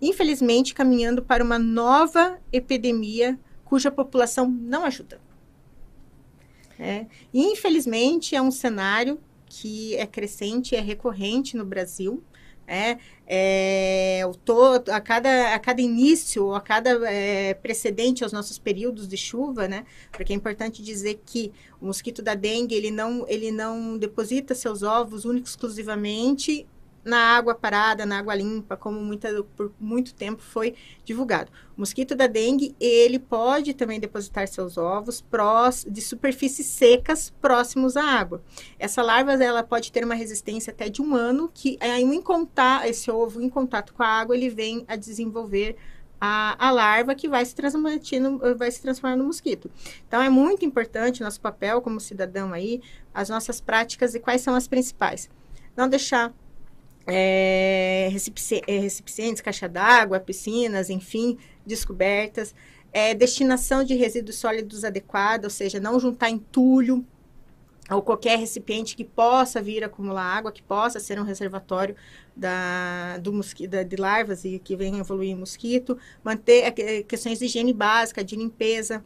[0.00, 5.20] Infelizmente, caminhando para uma nova epidemia cuja população não ajuda.
[6.78, 7.06] É.
[7.32, 12.22] Infelizmente, é um cenário que é crescente, é recorrente no Brasil.
[12.66, 19.08] É, é, todo, a, cada, a cada início, a cada é, precedente aos nossos períodos
[19.08, 19.84] de chuva, né?
[20.10, 24.82] Porque é importante dizer que o mosquito da dengue, ele não, ele não deposita seus
[24.82, 26.66] ovos único exclusivamente
[27.04, 31.50] na água parada, na água limpa, como muita, por muito tempo foi divulgado.
[31.76, 37.96] O mosquito da dengue, ele pode também depositar seus ovos prós, de superfícies secas próximos
[37.96, 38.42] à água.
[38.78, 42.86] Essa larva, ela pode ter uma resistência até de um ano, que aí, em contato,
[42.86, 45.76] esse ovo em contato com a água, ele vem a desenvolver
[46.20, 47.56] a, a, larva que vai se,
[48.20, 49.68] no, vai se transformar no mosquito.
[50.06, 52.80] Então, é muito importante nosso papel como cidadão aí,
[53.12, 55.28] as nossas práticas e quais são as principais.
[55.76, 56.32] Não deixar
[57.06, 58.08] é,
[58.66, 62.54] é, recipientes, caixa d'água, piscinas, enfim, descobertas.
[62.92, 67.04] É, destinação de resíduos sólidos adequada, ou seja, não juntar entulho
[67.90, 71.96] ou qualquer recipiente que possa vir acumular água, que possa ser um reservatório
[72.34, 75.98] da, do mosquito, de larvas e que venha evoluir mosquito.
[76.22, 79.04] Manter é, questões de higiene básica, de limpeza,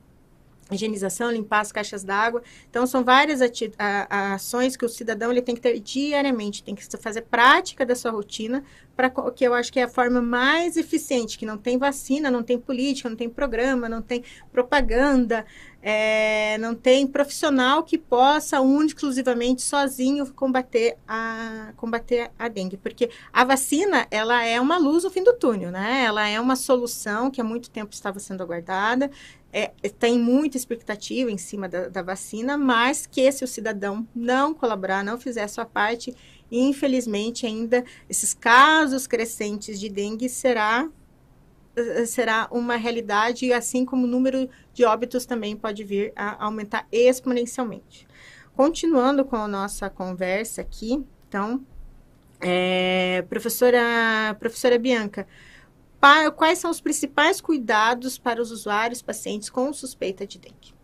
[0.71, 2.43] higienização, limpar as caixas d'água.
[2.69, 3.41] Então, são várias
[3.79, 7.95] a, ações que o cidadão ele tem que ter diariamente, tem que fazer prática da
[7.95, 8.65] sua rotina,
[8.97, 12.43] para que eu acho que é a forma mais eficiente, que não tem vacina, não
[12.43, 15.45] tem política, não tem programa, não tem propaganda,
[15.83, 22.79] é, não tem profissional que possa único, exclusivamente, sozinho combater a, combater a dengue.
[22.79, 26.03] Porque a vacina, ela é uma luz no fim do túnel, né?
[26.05, 29.11] Ela é uma solução que há muito tempo estava sendo aguardada,
[29.53, 34.53] é, tem muita expectativa em cima da, da, vacina, mas que se o cidadão não
[34.53, 36.15] colaborar, não fizer a sua parte,
[36.51, 40.89] infelizmente ainda esses casos crescentes de dengue será
[42.07, 48.07] será uma realidade, assim como o número de óbitos também pode vir a aumentar exponencialmente.
[48.55, 51.63] Continuando com a nossa conversa aqui, então,
[52.41, 55.27] é, professora, professora Bianca,
[56.37, 60.75] quais são os principais cuidados para os usuários pacientes com suspeita de dengue?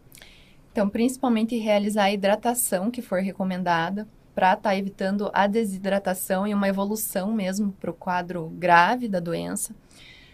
[0.71, 6.55] Então, principalmente realizar a hidratação que for recomendada para estar tá evitando a desidratação e
[6.55, 9.75] uma evolução mesmo para o quadro grave da doença.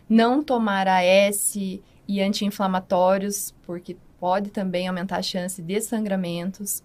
[0.09, 6.83] Não tomar AS e anti-inflamatórios, porque pode também aumentar a chance de sangramentos.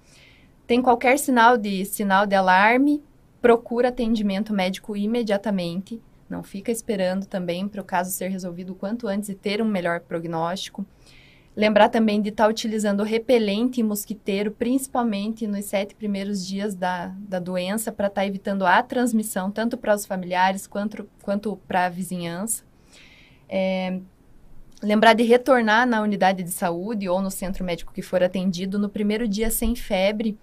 [0.66, 3.04] Tem qualquer sinal de sinal de alarme,
[3.42, 6.02] procura atendimento médico imediatamente
[6.34, 9.66] não fica esperando também para o caso ser resolvido o quanto antes e ter um
[9.66, 10.86] melhor prognóstico.
[11.56, 17.14] Lembrar também de estar tá utilizando repelente e mosquiteiro, principalmente nos sete primeiros dias da,
[17.20, 21.86] da doença, para estar tá evitando a transmissão, tanto para os familiares quanto, quanto para
[21.86, 22.64] a vizinhança.
[23.48, 24.00] É,
[24.82, 28.90] lembrar de retornar na unidade de saúde ou no centro médico que for atendido no
[28.90, 30.36] primeiro dia sem febre,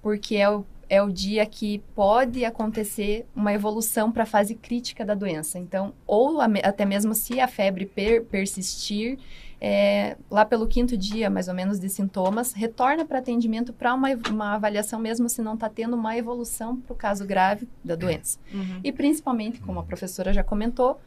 [0.00, 5.04] porque é o é o dia que pode acontecer uma evolução para a fase crítica
[5.04, 5.58] da doença.
[5.58, 9.18] Então, ou até mesmo se a febre per persistir,
[9.60, 14.08] é, lá pelo quinto dia, mais ou menos, de sintomas, retorna para atendimento para uma,
[14.30, 18.38] uma, avaliação, mesmo se não está tendo uma evolução para o caso grave da doença.
[18.52, 18.80] Uhum.
[18.84, 21.00] E principalmente, como a professora já comentou,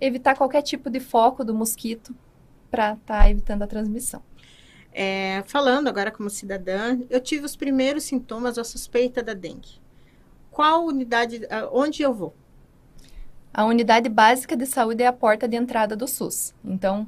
[0.00, 2.14] evitar qualquer tipo de foco do mosquito
[2.70, 4.22] para estar tá evitando a transmissão.
[4.98, 9.78] É, falando agora como cidadã, eu tive os primeiros sintomas, a suspeita da dengue.
[10.50, 12.34] Qual unidade, onde eu vou?
[13.52, 16.54] A unidade básica de saúde é a porta de entrada do SUS.
[16.64, 17.06] Então,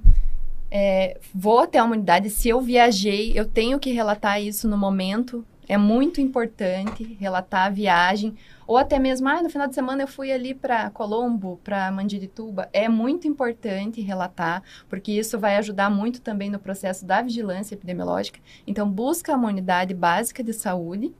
[0.70, 2.28] é, vou até a unidade.
[2.28, 5.42] Se eu viajei, eu tenho que relatar isso no momento.
[5.68, 8.34] É muito importante relatar a viagem.
[8.66, 12.68] Ou até mesmo, ah, no final de semana eu fui ali para Colombo, para Mandirituba.
[12.72, 18.40] É muito importante relatar, porque isso vai ajudar muito também no processo da vigilância epidemiológica.
[18.66, 21.14] Então, busca uma unidade básica de saúde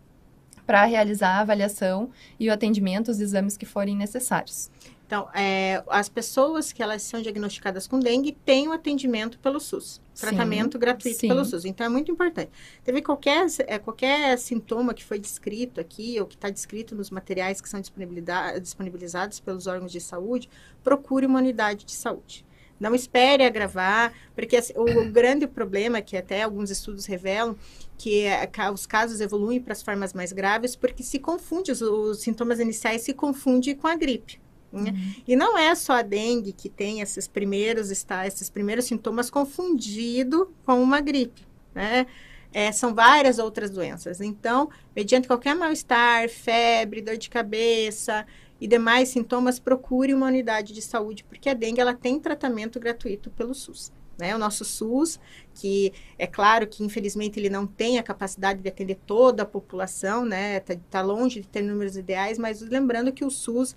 [0.66, 4.70] para realizar a avaliação e o atendimento, os exames que forem necessários.
[5.06, 10.02] Então, é, as pessoas que elas são diagnosticadas com dengue têm o atendimento pelo SUS.
[10.18, 11.28] Tratamento sim, gratuito sim.
[11.28, 11.64] pelo SUS.
[11.64, 12.50] Então, é muito importante.
[12.83, 17.61] Teve qualquer, é, qualquer sintoma que foi descrito aqui, ou que está descrito nos materiais
[17.61, 20.48] que são disponibilizados pelos órgãos de saúde,
[20.83, 22.44] procure uma unidade de saúde.
[22.81, 27.57] Não espere agravar, porque assim, o, o, grande problema, que até alguns estudos revelam,
[27.96, 32.20] que é, os casos evoluem para as formas mais graves, porque se confunde, os, os
[32.20, 34.40] sintomas iniciais se confundem com a gripe.
[34.72, 34.90] Né?
[34.90, 35.14] Uhum.
[35.26, 40.52] E não é só a dengue que tem esses primeiros está, esses primeiros sintomas confundido
[40.64, 42.07] com uma gripe, né?
[42.52, 44.20] É, são várias outras doenças.
[44.20, 48.26] Então, mediante qualquer mal-estar, febre, dor de cabeça
[48.61, 53.31] e demais sintomas, procure uma unidade de saúde, porque a dengue ela tem tratamento gratuito
[53.31, 53.92] pelo SUS.
[54.18, 54.35] Né?
[54.35, 55.20] O nosso SUS,
[55.54, 60.24] que é claro que infelizmente ele não tem a capacidade de atender toda a população,
[60.24, 60.57] né?
[60.57, 63.76] Está tá longe de ter números ideais, mas lembrando que o SUS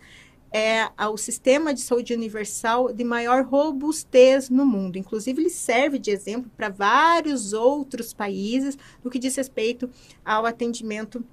[0.51, 4.97] é o sistema de saúde universal de maior robustez no mundo.
[4.97, 9.89] Inclusive, ele serve de exemplo para vários outros países no que diz respeito
[10.25, 11.23] ao atendimento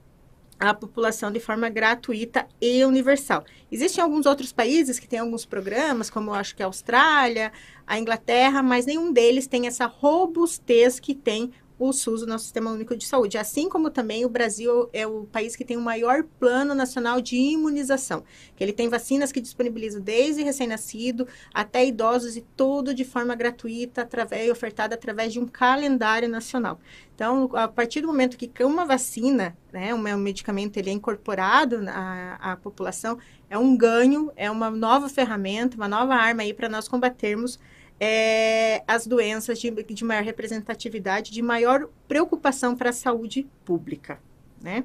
[0.58, 3.44] à população de forma gratuita e universal.
[3.70, 7.52] Existem alguns outros países que têm alguns programas, como eu acho que a Austrália,
[7.86, 12.70] a Inglaterra, mas nenhum deles tem essa robustez que tem o SUS, o nosso Sistema
[12.70, 13.38] Único de Saúde.
[13.38, 17.36] Assim como também o Brasil é o país que tem o maior plano nacional de
[17.36, 18.24] imunização,
[18.56, 24.02] que ele tem vacinas que disponibilizam desde recém-nascido até idosos e tudo de forma gratuita,
[24.02, 26.80] através, ofertada através de um calendário nacional.
[27.14, 32.52] Então, a partir do momento que uma vacina, né, um medicamento, ele é incorporado à,
[32.52, 33.18] à população,
[33.50, 37.58] é um ganho, é uma nova ferramenta, uma nova arma aí para nós combatermos
[38.00, 44.20] é, as doenças de, de maior representatividade, de maior preocupação para a saúde pública,
[44.60, 44.84] né?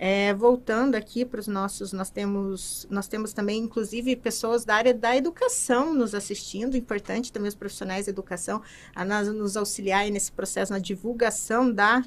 [0.00, 4.94] É, voltando aqui para os nossos, nós temos, nós temos também, inclusive, pessoas da área
[4.94, 8.62] da educação nos assistindo, importante também os profissionais da educação,
[8.94, 12.04] a nos auxiliar nesse processo, na divulgação da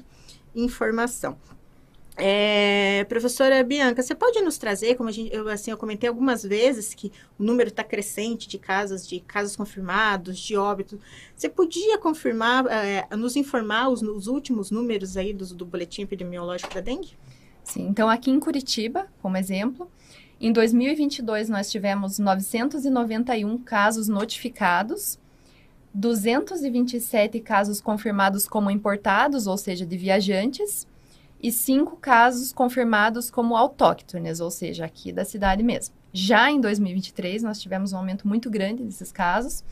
[0.54, 1.36] informação.
[2.14, 6.92] É, professora Bianca, você pode nos trazer, como gente, eu, assim, eu comentei algumas vezes
[6.92, 11.00] que o número está crescente de casos, de casos confirmados, de óbito.
[11.34, 16.74] Você podia confirmar, é, nos informar os, os, últimos números aí do, do boletim epidemiológico
[16.74, 17.16] da dengue?
[17.64, 19.90] Sim, então aqui em Curitiba, como exemplo,
[20.38, 25.18] em 2022 nós tivemos 991 casos notificados,
[25.94, 30.86] 227 casos confirmados como importados, ou seja, de viajantes,
[31.42, 35.94] e cinco casos confirmados como autóctones, ou seja, aqui da cidade mesmo.
[36.12, 39.64] Já em 2023, nós tivemos um aumento muito grande desses casos.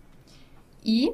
[0.84, 1.12] E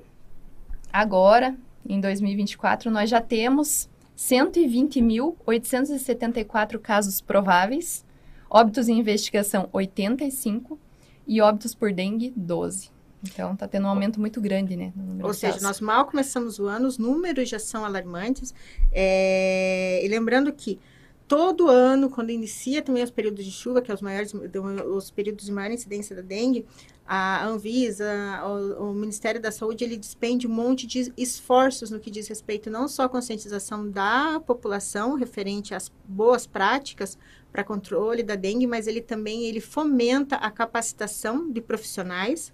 [0.93, 1.57] agora,
[1.89, 8.05] em 2024, nós já temos 120.874 casos prováveis,
[8.49, 10.79] óbitos em investigação 85
[11.27, 12.94] e óbitos por dengue 12.
[13.25, 14.93] Então, está tendo um aumento muito grande, né?
[15.23, 18.55] Ou seja, nós mal começamos o ano, os números já são alarmantes.
[18.93, 20.05] É...
[20.05, 20.79] E lembrando que
[21.27, 25.47] todo ano, quando inicia também os períodos de chuva, que é os maiores, os períodos
[25.47, 26.67] de maior incidência da dengue,
[27.07, 28.07] a Anvisa,
[28.45, 32.71] o, o, Ministério da Saúde, ele despende um monte de esforços no que diz respeito
[32.71, 37.19] não só à conscientização da população referente às boas práticas
[37.53, 42.53] para controle da dengue, mas ele também ele fomenta a capacitação de profissionais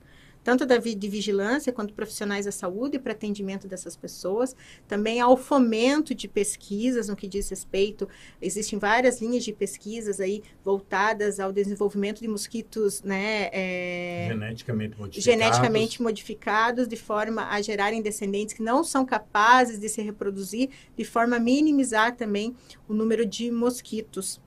[0.51, 4.57] tanto da de vigilância quanto profissionais da saúde para atendimento dessas pessoas,
[4.89, 8.09] também ao fomento de pesquisas no que diz respeito,
[8.43, 15.25] existem várias linhas de pesquisas aí voltadas ao desenvolvimento de mosquitos, né, é, geneticamente modificados.
[15.25, 21.05] geneticamente modificados de forma a gerarem descendentes que não são capazes de se reproduzir, de
[21.05, 22.57] forma a minimizar também
[22.89, 24.41] o número de mosquitos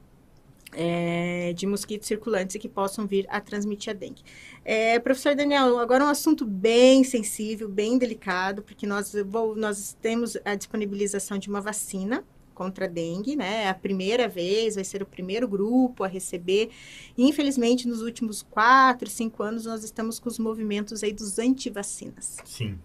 [0.76, 4.24] é, de mosquitos circulantes que possam vir a transmitir a dengue.
[4.64, 10.38] É, professor Daniel, agora um assunto bem sensível, bem delicado, porque nós, vou, nós temos
[10.46, 13.64] a disponibilização de uma vacina contra a dengue, né?
[13.64, 16.70] É a primeira vez, vai ser o primeiro grupo a receber.
[17.18, 22.38] E, infelizmente, nos últimos quatro, cinco anos, nós estamos com os movimentos aí dos antivacinas.
[22.46, 22.78] Sim.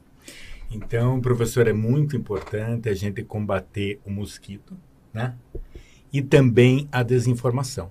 [0.71, 4.77] Então, professor, é muito importante a gente combater o mosquito,
[5.13, 5.35] né?
[6.13, 7.91] E também a desinformação.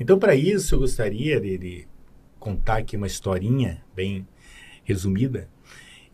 [0.00, 1.86] Então, para isso, eu gostaria de, de,
[2.38, 4.26] contar aqui uma historinha bem
[4.84, 5.48] resumida.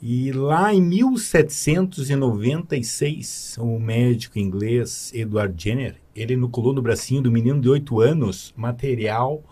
[0.01, 7.61] E lá em 1796, o médico inglês Edward Jenner, ele inoculou no bracinho do menino
[7.61, 9.43] de 8 anos material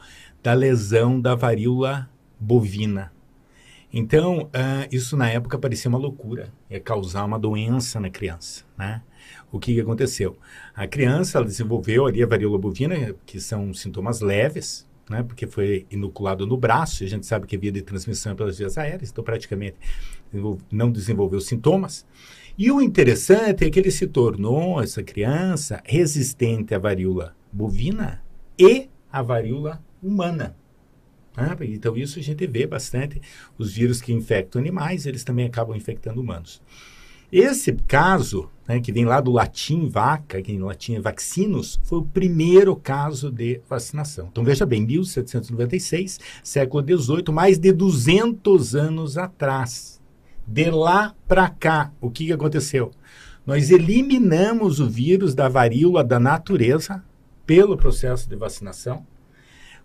[0.42, 3.12] da lesão da varíola bovina.
[3.92, 9.02] Então, uh, isso na época parecia uma loucura, ia causar uma doença na criança, né?
[9.50, 10.36] O que, aconteceu?
[10.74, 16.46] A criança desenvolveu ali a varíola bovina, que são sintomas leves, né, porque foi inoculado
[16.46, 19.22] no braço, e a gente sabe que é via de transmissão pelas vias aéreas, então
[19.22, 19.76] praticamente
[20.70, 22.06] não desenvolveu sintomas.
[22.56, 28.22] E o interessante é que ele se tornou, essa criança, resistente à varíola bovina
[28.58, 30.56] e à varíola humana.
[31.36, 33.20] Ah, então isso a gente vê bastante.
[33.56, 36.60] Os vírus que infectam animais, eles também acabam infectando humanos.
[37.32, 42.00] Esse caso, né, que vem lá do latim vaca, que em latim é vaccinos, foi
[42.00, 44.28] o primeiro caso de vacinação.
[44.30, 50.00] Então veja bem, 1796, século XVIII, mais de 200 anos atrás.
[50.46, 52.90] De lá para cá, o que, que aconteceu?
[53.46, 57.02] Nós eliminamos o vírus da varíola da natureza
[57.46, 59.06] pelo processo de vacinação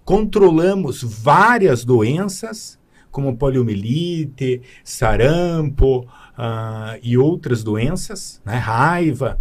[0.08, 2.80] controlamos várias doenças,
[3.12, 6.08] como poliomielite, sarampo
[6.38, 9.40] uh, e outras doenças, né, raiva,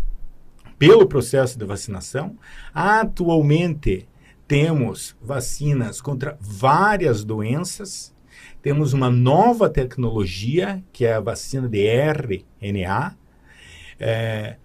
[0.79, 2.37] pelo processo de vacinação.
[2.75, 4.09] Atualmente,
[4.47, 8.15] temos vacinas contra várias doenças.
[8.63, 13.17] Temos uma nova tecnologia, que é a vacina de RNA.
[13.99, 14.57] É,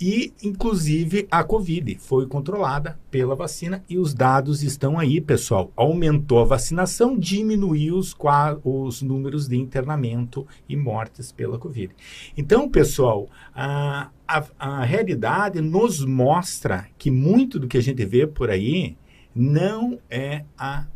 [0.00, 5.72] e, inclusive, a Covid foi controlada pela vacina e os dados estão aí, pessoal.
[5.74, 8.16] Aumentou a vacinação, diminuiu os,
[8.62, 11.94] os números de internamento e mortes pela Covid.
[12.36, 18.26] Então, pessoal, a, a, a realidade nos mostra que muito do que a gente vê
[18.26, 18.96] por aí
[19.34, 20.86] não é a,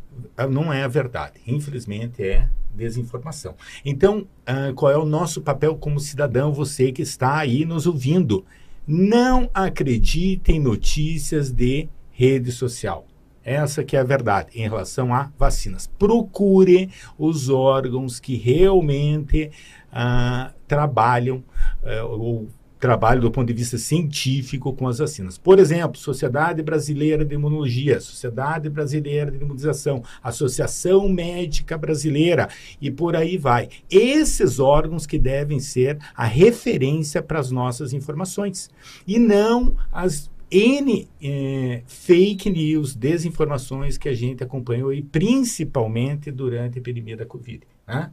[0.49, 1.41] não é a verdade.
[1.45, 3.55] Infelizmente, é desinformação.
[3.83, 8.45] Então, uh, qual é o nosso papel como cidadão, você que está aí nos ouvindo?
[8.85, 13.07] Não acredite em notícias de rede social.
[13.43, 15.87] Essa que é a verdade em relação a vacinas.
[15.99, 19.51] Procure os órgãos que realmente
[19.91, 21.43] uh, trabalham
[21.83, 22.49] uh, ou
[22.83, 25.37] trabalho do ponto de vista científico com as vacinas.
[25.37, 32.49] Por exemplo, Sociedade Brasileira de Imunologia, Sociedade Brasileira de Imunização, Associação Médica Brasileira
[32.81, 33.69] e por aí vai.
[33.89, 38.69] Esses órgãos que devem ser a referência para as nossas informações
[39.07, 46.79] e não as N eh, fake news, desinformações que a gente acompanhou aí, principalmente durante
[46.79, 47.61] a epidemia da Covid.
[47.87, 48.11] Né?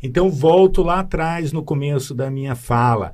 [0.00, 3.12] Então, volto lá atrás, no começo da minha fala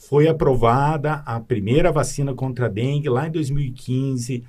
[0.00, 4.42] foi aprovada a primeira vacina contra a dengue lá em 2015,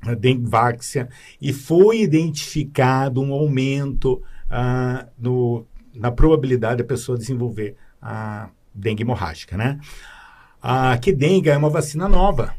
[0.00, 1.08] a Dengvaxia,
[1.40, 9.56] e foi identificado um aumento uh, no, na probabilidade da pessoa desenvolver a dengue hemorrágica,
[9.56, 9.80] né?
[10.62, 12.54] A que dengue é uma vacina nova,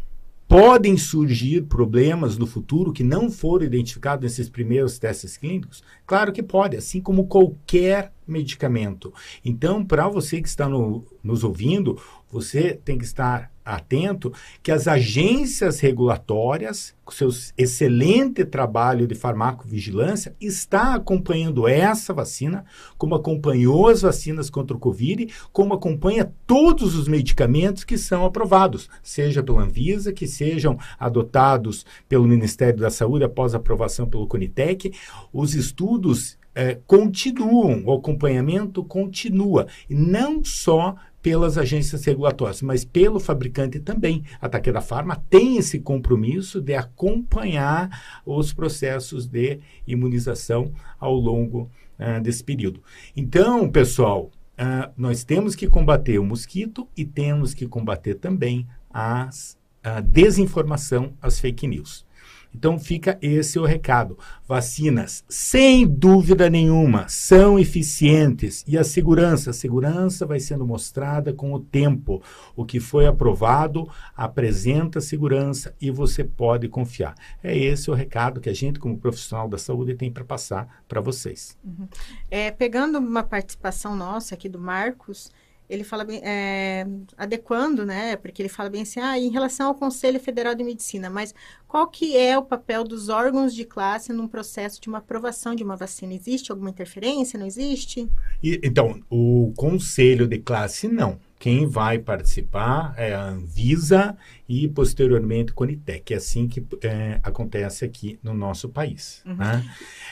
[0.54, 5.84] Podem surgir problemas no futuro que não foram identificados nesses primeiros testes clínicos?
[6.06, 9.12] Claro que pode, assim como qualquer medicamento.
[9.44, 12.00] Então, para você que está no, nos ouvindo,
[12.30, 20.36] você tem que estar atento que as agências regulatórias, com seu excelente trabalho de farmacovigilância,
[20.40, 22.66] está acompanhando essa vacina,
[22.98, 28.90] como acompanhou as vacinas contra o Covid, como acompanha todos os medicamentos que são aprovados,
[29.02, 34.94] seja pela Anvisa, que sejam adotados pelo Ministério da Saúde após aprovação pelo Conitec.
[35.32, 43.18] Os estudos é, continuam, o acompanhamento continua, e não só pelas agências regulatórias, mas pelo
[43.18, 44.24] fabricante também.
[44.42, 52.22] A Takeda Pharma tem esse compromisso de acompanhar os processos de imunização ao longo uh,
[52.22, 52.84] desse período.
[53.16, 59.58] Então, pessoal, uh, nós temos que combater o mosquito e temos que combater também as,
[59.82, 62.06] a desinformação, as fake news.
[62.54, 64.18] Então fica esse o recado.
[64.48, 71.54] Vacinas, sem dúvida nenhuma, são eficientes e a segurança, a segurança vai sendo mostrada com
[71.54, 72.22] o tempo.
[72.56, 77.16] O que foi aprovado apresenta segurança e você pode confiar.
[77.42, 81.02] É esse o recado que a gente, como profissional da saúde, tem para passar para
[81.02, 81.58] vocês.
[81.64, 81.88] Uhum.
[82.30, 85.32] É, pegando uma participação nossa aqui do Marcos,
[85.70, 86.86] ele fala bem, é,
[87.18, 88.16] adequando, né?
[88.16, 91.34] Porque ele fala bem assim, ah, em relação ao Conselho Federal de Medicina, mas
[91.68, 95.64] qual que é o papel dos órgãos de classe num processo de uma aprovação de
[95.64, 96.14] uma vacina?
[96.14, 97.40] Existe alguma interferência?
[97.40, 98.08] Não existe?
[98.44, 101.18] E, então, o Conselho de Classe não.
[101.40, 104.16] Quem vai participar é a Anvisa
[104.48, 106.14] e, posteriormente, o Conitec.
[106.14, 109.22] É assim que é, acontece aqui no nosso país.
[109.26, 109.36] Uhum.
[109.36, 109.66] Né?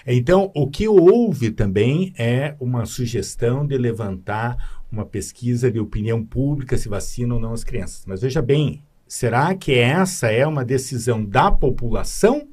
[0.06, 6.78] Então, o que houve também é uma sugestão de levantar uma pesquisa de opinião pública
[6.78, 8.04] se vacinam ou não as crianças.
[8.06, 12.48] Mas veja bem, será que essa é uma decisão da população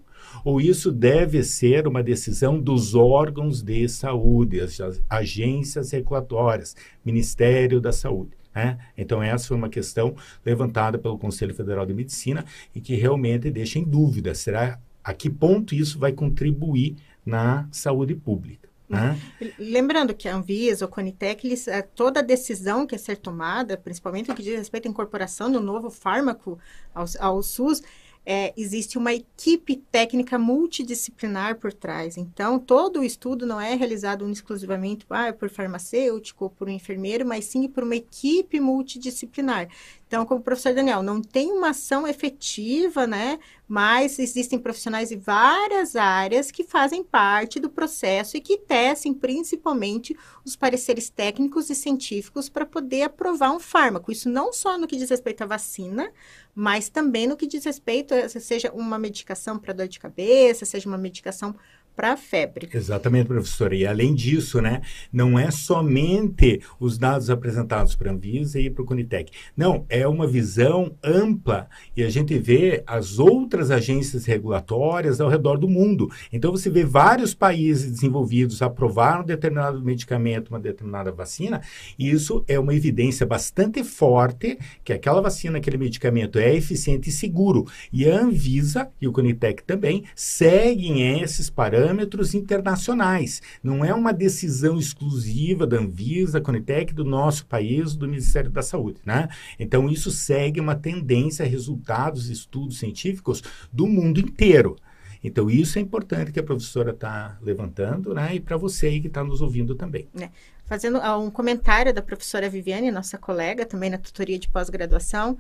[0.45, 7.93] ou isso deve ser uma decisão dos órgãos de saúde, as agências regulatórias, Ministério da
[7.93, 8.37] Saúde?
[8.55, 8.79] Né?
[8.97, 10.15] Então, essa foi uma questão
[10.45, 15.31] levantada pelo Conselho Federal de Medicina e que realmente deixa em dúvida: será a que
[15.31, 18.68] ponto isso vai contribuir na saúde pública?
[18.89, 19.19] Né?
[19.59, 24.29] Lembrando que a Anvisa, o Conitec, eles, eh, toda decisão que é ser tomada, principalmente
[24.29, 26.59] no que diz respeito à incorporação do novo fármaco
[26.95, 27.83] ao, ao SUS,
[28.31, 32.19] é, existe uma equipe técnica multidisciplinar por trás.
[32.19, 37.27] Então, todo o estudo não é realizado exclusivamente ah, por farmacêutico ou por um enfermeiro,
[37.27, 39.69] mas sim por uma equipe multidisciplinar.
[40.09, 43.39] Então, como o professor Daniel, não tem uma ação efetiva, né?
[43.69, 50.17] Mas existem profissionais de várias áreas que fazem parte do processo e que tecem principalmente
[50.43, 54.11] os pareceres técnicos e científicos para poder aprovar um fármaco.
[54.11, 56.11] Isso não só no que diz respeito à vacina,
[56.55, 60.89] mas também no que diz respeito a seja uma medicação para dor de cabeça, seja
[60.89, 61.55] uma medicação
[61.99, 62.69] para a febre.
[62.73, 63.75] Exatamente, professora.
[63.75, 64.83] E além disso, né,
[65.13, 69.33] não é somente os dados apresentados para a Anvisa e para o Conitec.
[69.57, 75.59] Não, é uma visão ampla e a gente vê as outras agências regulatórias ao redor
[75.59, 76.09] do mundo.
[76.33, 81.63] Então você vê vários países desenvolvidos aprovaram um determinado medicamento, uma determinada vacina,
[81.99, 87.13] e isso é uma evidência bastante forte que aquela vacina, aquele medicamento é eficiente e
[87.13, 87.67] seguro.
[87.93, 93.41] E a Anvisa e o Conitec também seguem esses parâmetros parâmetros internacionais.
[93.63, 99.01] Não é uma decisão exclusiva da Anvisa, Conitec, do nosso país, do Ministério da Saúde.
[99.05, 99.29] Né?
[99.59, 104.77] Então, isso segue uma tendência resultados, estudos científicos do mundo inteiro.
[105.25, 108.37] Então, isso é importante que a professora está levantando, né?
[108.37, 110.07] E para você aí que está nos ouvindo também.
[110.17, 110.29] É.
[110.65, 115.37] Fazendo uh, um comentário da professora Viviane, nossa colega, também na tutoria de pós-graduação,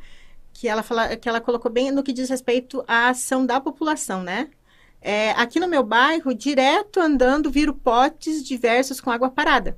[0.52, 4.24] que ela, fala, que ela colocou bem no que diz respeito à ação da população,
[4.24, 4.48] né?
[5.00, 9.76] É, aqui no meu bairro, direto andando, viro potes diversos com água parada.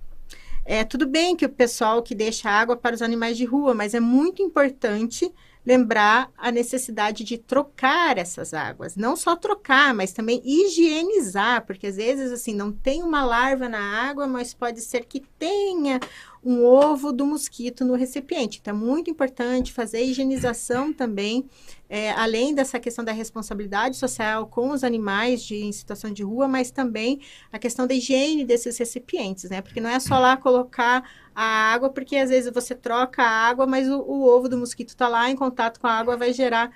[0.64, 3.95] É, tudo bem que o pessoal que deixa água para os animais de rua, mas
[3.95, 5.33] é muito importante
[5.64, 8.97] lembrar a necessidade de trocar essas águas.
[8.97, 13.79] Não só trocar, mas também higienizar, porque às vezes assim não tem uma larva na
[13.79, 16.01] água, mas pode ser que tenha
[16.43, 18.59] um ovo do mosquito no recipiente.
[18.61, 21.45] Então, é muito importante fazer a higienização também,
[21.88, 26.49] é, além dessa questão da responsabilidade social com os animais de, em situação de rua,
[26.49, 27.20] mas também
[27.53, 29.61] a questão da higiene desses recipientes, né?
[29.61, 33.66] Porque não é só lá colocar a água, porque às vezes você troca a água,
[33.66, 36.70] mas o, o ovo do mosquito está lá em contato com a água, vai gerar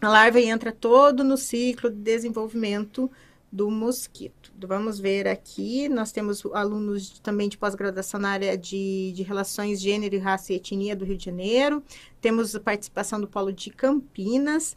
[0.00, 3.08] a larva e entra todo no ciclo de desenvolvimento
[3.52, 4.50] do mosquito.
[4.66, 10.18] Vamos ver aqui, nós temos alunos também de pós-graduação na área de, de relações gênero,
[10.18, 11.82] raça e etnia do Rio de Janeiro,
[12.18, 14.74] temos a participação do Polo de Campinas,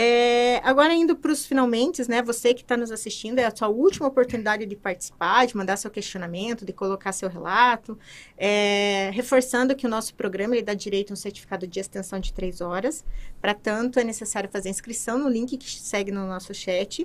[0.00, 2.22] é, agora, indo para os finalmente, né?
[2.22, 5.90] Você que está nos assistindo, é a sua última oportunidade de participar, de mandar seu
[5.90, 7.98] questionamento, de colocar seu relato.
[8.36, 12.32] É, reforçando que o nosso programa ele dá direito a um certificado de extensão de
[12.32, 13.04] três horas.
[13.40, 17.04] Para tanto, é necessário fazer inscrição no link que segue no nosso chat.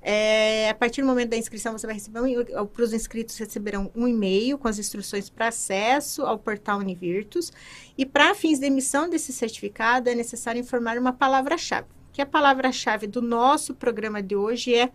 [0.00, 3.90] É, a partir do momento da inscrição, você vai receber um, para os inscritos receberão
[3.94, 7.52] um e-mail com as instruções para acesso ao portal Univirtus.
[7.98, 13.06] E para fins de emissão desse certificado, é necessário informar uma palavra-chave que a palavra-chave
[13.06, 14.90] do nosso programa de hoje é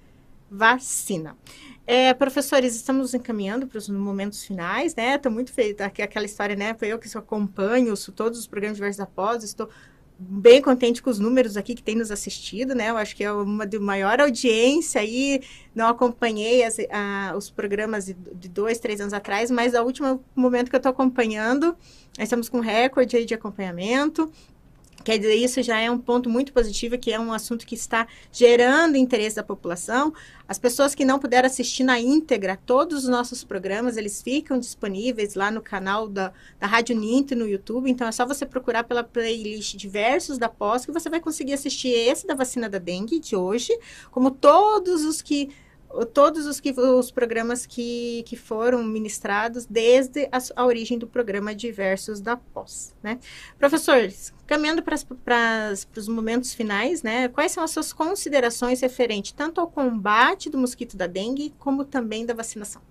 [0.49, 1.35] vacina.
[1.87, 5.15] É, professores, estamos encaminhando para os momentos finais, né?
[5.15, 6.73] Estou muito feliz, aquela história, né?
[6.73, 9.69] Foi eu que acompanho todos os programas diversos após, estou
[10.17, 12.89] bem contente com os números aqui que tem nos assistido, né?
[12.89, 15.41] Eu acho que é uma de maior audiência aí.
[15.73, 20.23] Não acompanhei as, a, os programas de, de, dois, três anos atrás, mas ao último
[20.35, 21.67] momento que eu estou acompanhando,
[22.17, 24.31] nós estamos com recorde aí de acompanhamento.
[25.05, 28.07] Quer dizer, isso já é um ponto muito positivo, que é um assunto que está
[28.31, 30.11] gerando interesse da população.
[30.47, 35.35] As pessoas que não puderam assistir na íntegra todos os nossos programas, eles ficam disponíveis
[35.35, 37.87] lá no canal da, da Rádio Ninto no YouTube.
[37.87, 41.89] Então, é só você procurar pela playlist diversos da pós que você vai conseguir assistir
[41.89, 43.77] esse da vacina da dengue de hoje,
[44.09, 45.51] como todos os que
[46.13, 51.55] todos os, que, os programas que, que foram ministrados desde a, a origem do programa
[51.55, 53.19] Diversos da Pós, né?
[53.57, 57.29] Professores, caminhando para os momentos finais, né?
[57.29, 62.25] Quais são as suas considerações referentes tanto ao combate do mosquito da dengue, como também
[62.25, 62.81] da vacinação?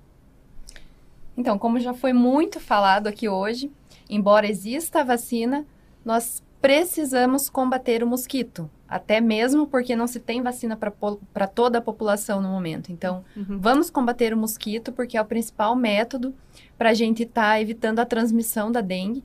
[1.36, 3.70] Então, como já foi muito falado aqui hoje,
[4.08, 5.66] embora exista a vacina,
[6.04, 11.82] nós precisamos combater o mosquito, até mesmo porque não se tem vacina para toda a
[11.82, 12.90] população no momento.
[12.90, 13.58] Então, uhum.
[13.60, 16.34] vamos combater o mosquito, porque é o principal método
[16.78, 19.22] para a gente estar tá evitando a transmissão da dengue.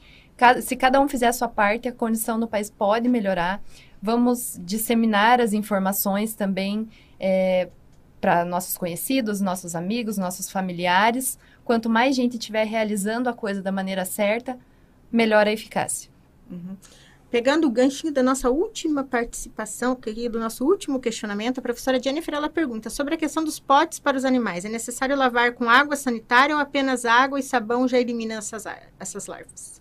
[0.61, 3.63] Se cada um fizer a sua parte, a condição no país pode melhorar.
[4.01, 7.69] Vamos disseminar as informações também é,
[8.19, 11.39] para nossos conhecidos, nossos amigos, nossos familiares.
[11.63, 14.59] Quanto mais gente estiver realizando a coisa da maneira certa,
[15.09, 16.11] melhor a eficácia.
[16.51, 16.75] Uhum.
[17.31, 19.95] Pegando o ganchinho da nossa última participação,
[20.31, 24.17] do nosso último questionamento, a professora Jennifer ela pergunta sobre a questão dos potes para
[24.17, 24.65] os animais.
[24.65, 28.65] É necessário lavar com água sanitária ou apenas água e sabão já elimina essas,
[28.99, 29.79] essas larvas?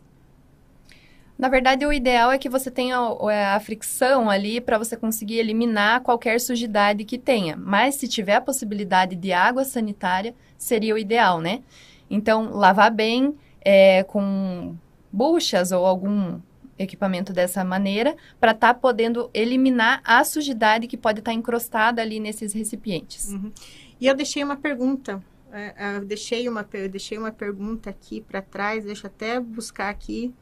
[1.39, 5.39] Na verdade, o ideal é que você tenha a, a fricção ali para você conseguir
[5.39, 7.57] eliminar qualquer sujidade que tenha.
[7.57, 11.63] Mas se tiver a possibilidade de água sanitária, seria o ideal, né?
[12.11, 14.77] Então, lavar bem é, com
[15.11, 16.41] buchas ou algum
[16.79, 22.01] equipamento dessa maneira para estar tá podendo eliminar a sujidade que pode estar tá encrostada
[22.01, 23.29] ali nesses recipientes.
[23.33, 23.53] Uhum.
[24.01, 25.23] E eu deixei uma pergunta,
[25.53, 29.89] é, é, eu deixei uma, eu deixei uma pergunta aqui para trás, deixa até buscar
[29.89, 30.33] aqui,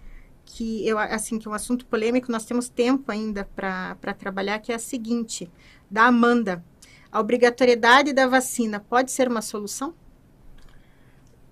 [0.45, 4.73] que eu assim que é um assunto polêmico, nós temos tempo ainda para trabalhar, que
[4.73, 5.51] é a seguinte,
[5.91, 6.65] da Amanda.
[7.11, 9.95] A obrigatoriedade da vacina pode ser uma solução?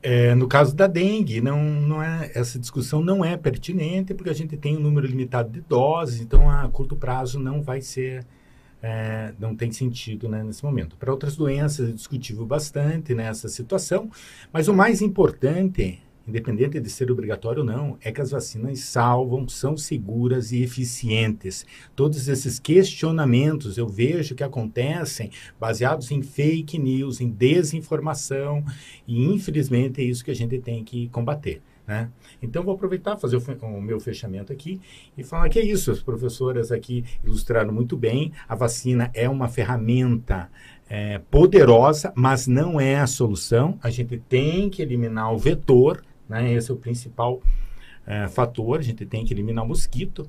[0.07, 4.34] É, no caso da dengue, não, não é, essa discussão não é pertinente, porque a
[4.34, 8.26] gente tem um número limitado de doses, então a curto prazo não vai ser,
[8.82, 10.94] é, não tem sentido né, nesse momento.
[10.98, 14.11] Para outras doenças é discutível bastante nessa situação,
[14.52, 19.48] mas o mais importante independente de ser obrigatório ou não, é que as vacinas salvam,
[19.48, 21.66] são seguras e eficientes.
[21.94, 28.64] Todos esses questionamentos eu vejo que acontecem baseados em fake news, em desinformação,
[29.06, 31.62] e infelizmente é isso que a gente tem que combater.
[31.86, 32.10] Né?
[32.42, 34.80] Então, vou aproveitar fazer o, o, meu fechamento aqui
[35.16, 35.90] e falar que é isso.
[35.90, 38.32] As professoras aqui ilustraram muito bem.
[38.48, 40.50] A vacina é uma ferramenta
[40.88, 43.78] é, poderosa, mas não é a solução.
[43.82, 46.52] A gente tem que eliminar o vetor, né?
[46.52, 47.42] Esse é o principal
[48.06, 48.78] é, fator.
[48.78, 50.28] A gente tem que eliminar o mosquito.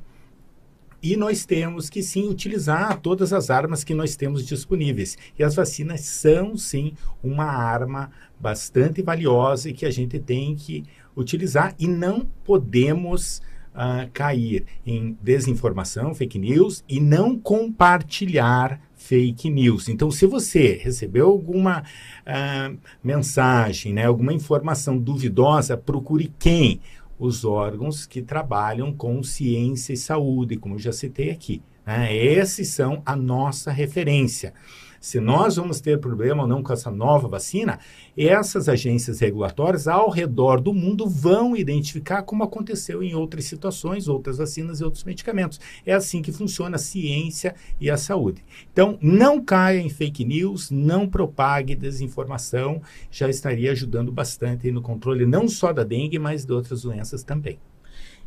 [1.01, 5.17] E nós temos que sim utilizar todas as armas que nós temos disponíveis.
[5.37, 10.83] E as vacinas são sim uma arma bastante valiosa e que a gente tem que
[11.15, 13.41] utilizar e não podemos
[13.75, 19.88] uh, cair em desinformação, fake news e não compartilhar fake news.
[19.88, 26.82] Então, se você recebeu alguma uh, mensagem, né, alguma informação duvidosa, procure quem?
[27.18, 31.62] Os órgãos que trabalham com ciência e saúde, como eu já citei aqui.
[31.86, 32.14] Né?
[32.14, 34.53] Esses são a nossa referência.
[35.06, 37.78] Se nós vamos ter problema ou não com essa nova vacina,
[38.18, 44.39] essas agências regulatórias ao redor do mundo vão identificar como aconteceu em outras situações, outras
[44.39, 45.60] vacinas e outros medicamentos.
[45.86, 48.43] É assim que funciona a ciência e a saúde.
[48.74, 52.82] Então, não caia em fake news, não propague desinformação,
[53.12, 57.60] já estaria ajudando bastante no controle não só da dengue, mas de outras doenças também.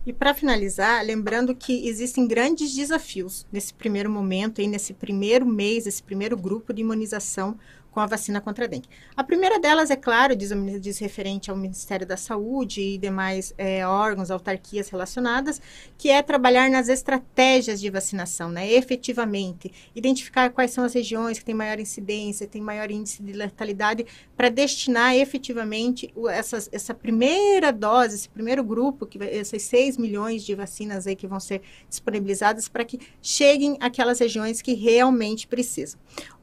[0.09, 5.87] E para finalizar, lembrando que existem grandes desafios nesse primeiro momento, aí, nesse primeiro mês,
[5.87, 7.59] esse primeiro grupo de imunização
[7.99, 8.89] com a vacina contra a dengue.
[9.17, 13.85] A primeira delas, é claro, diz, diz referente ao Ministério da Saúde e demais é,
[13.85, 15.61] órgãos, autarquias relacionadas,
[15.97, 18.71] que é trabalhar nas estratégias de vacinação, né?
[18.71, 24.07] efetivamente, identificar quais são as regiões que têm maior incidência, têm maior índice de letalidade,
[24.37, 30.55] para destinar efetivamente essas, essa primeira dose, esse primeiro grupo, que essas 6 milhões de
[30.55, 35.99] vacinas aí que vão ser disponibilizadas para que cheguem àquelas regiões que realmente precisam.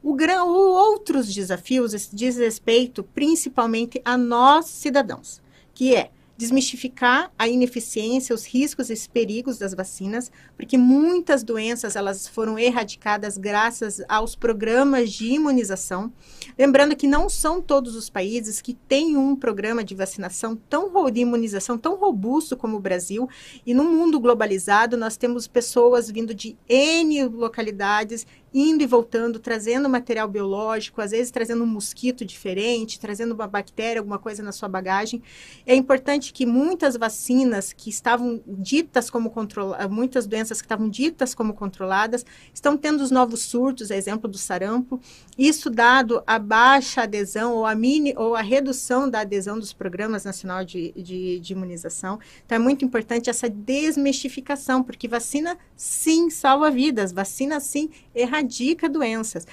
[0.08, 5.42] O, o outros desafios diz respeito principalmente a nós cidadãos,
[5.74, 11.96] que é desmistificar a ineficiência, os riscos e os perigos das vacinas, porque muitas doenças
[11.96, 16.12] elas foram erradicadas graças aos programas de imunização.
[16.56, 21.20] Lembrando que não são todos os países que têm um programa de vacinação tão de
[21.20, 23.28] imunização tão robusto como o Brasil,
[23.66, 28.24] e no mundo globalizado nós temos pessoas vindo de N localidades
[28.58, 34.00] indo e voltando, trazendo material biológico, às vezes trazendo um mosquito diferente, trazendo uma bactéria,
[34.00, 35.22] alguma coisa na sua bagagem.
[35.66, 41.34] É importante que muitas vacinas que estavam ditas como controladas, muitas doenças que estavam ditas
[41.34, 44.98] como controladas, estão tendo os novos surtos, exemplo do sarampo.
[45.36, 50.24] Isso dado a baixa adesão ou a mini ou a redução da adesão dos programas
[50.24, 52.18] nacional de, de, de imunização.
[52.46, 59.46] Então é muito importante essa desmistificação, porque vacina sim salva vidas, vacina sim erradica doenças.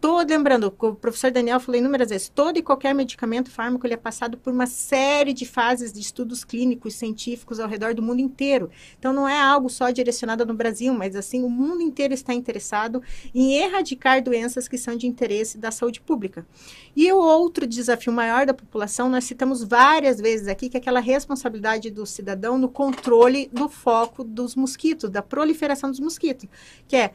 [0.00, 3.98] Todo, lembrando, o professor Daniel falou inúmeras vezes, todo e qualquer medicamento, fármaco, ele é
[3.98, 8.70] passado por uma série de fases de estudos clínicos, científicos ao redor do mundo inteiro.
[8.98, 13.02] Então, não é algo só direcionado no Brasil, mas assim, o mundo inteiro está interessado
[13.34, 16.46] em erradicar doenças que são de interesse da saúde pública.
[16.94, 21.00] E o outro desafio maior da população, nós citamos várias vezes aqui, que é aquela
[21.00, 26.48] responsabilidade do cidadão no controle do foco dos mosquitos, da proliferação dos mosquitos,
[26.88, 27.12] que é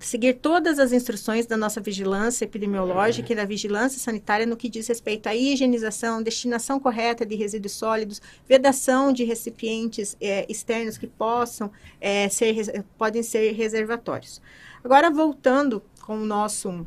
[0.00, 4.88] seguir todas as instruções da nossa vigilância epidemiológica e da vigilância sanitária no que diz
[4.88, 11.70] respeito à higienização, destinação correta de resíduos sólidos, vedação de recipientes é, externos que possam
[12.00, 14.40] é, ser, podem ser reservatórios.
[14.82, 16.86] Agora, voltando com o nosso...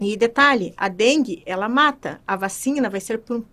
[0.00, 2.20] E detalhe, a dengue, ela mata.
[2.24, 3.44] A vacina vai ser por um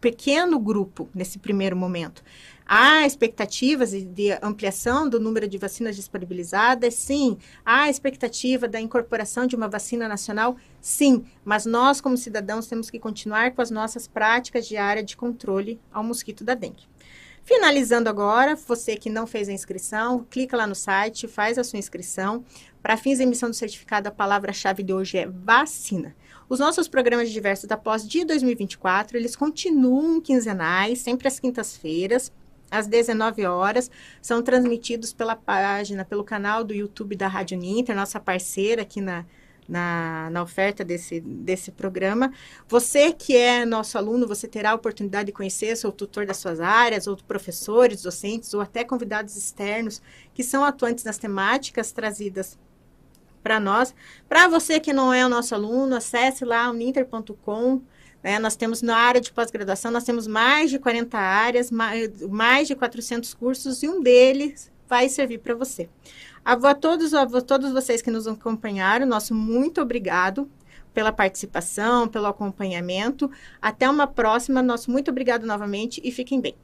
[0.00, 2.22] pequeno grupo nesse primeiro momento.
[2.72, 6.94] Há expectativas de ampliação do número de vacinas disponibilizadas?
[6.94, 7.36] Sim.
[7.66, 10.56] Há expectativa da incorporação de uma vacina nacional?
[10.80, 11.24] Sim.
[11.44, 16.04] Mas nós, como cidadãos, temos que continuar com as nossas práticas diárias de controle ao
[16.04, 16.84] mosquito da dengue.
[17.42, 21.80] Finalizando agora, você que não fez a inscrição, clica lá no site, faz a sua
[21.80, 22.44] inscrição.
[22.80, 26.14] Para fins de emissão do certificado, a palavra-chave de hoje é vacina.
[26.48, 32.32] Os nossos programas diversos da pós de 2024, eles continuam quinzenais, sempre às quintas-feiras,
[32.70, 33.90] às 19 horas,
[34.22, 39.24] são transmitidos pela página, pelo canal do YouTube da Rádio Ninter, nossa parceira aqui na,
[39.70, 42.32] na, na oferta desse, desse programa.
[42.68, 46.60] Você que é nosso aluno, você terá a oportunidade de conhecer seu tutor das suas
[46.60, 50.02] áreas, ou professores, docentes, ou até convidados externos
[50.34, 52.58] que são atuantes nas temáticas trazidas
[53.42, 53.94] para nós.
[54.28, 57.80] Para você que não é o nosso aluno, acesse lá o ninter.com.
[58.22, 58.38] Né?
[58.38, 63.34] Nós temos na área de pós-graduação, nós temos mais de 40 áreas, mais, de 400
[63.34, 65.88] cursos, e um deles vai servir para você.
[66.44, 70.50] A, todos, a todos vocês que nos acompanharam, nosso muito obrigado
[70.92, 73.30] pela participação, pelo acompanhamento.
[73.60, 74.62] Até uma próxima.
[74.62, 76.54] Nosso muito obrigado novamente e fiquem bem.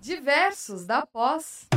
[0.00, 1.68] Diversos da Pós.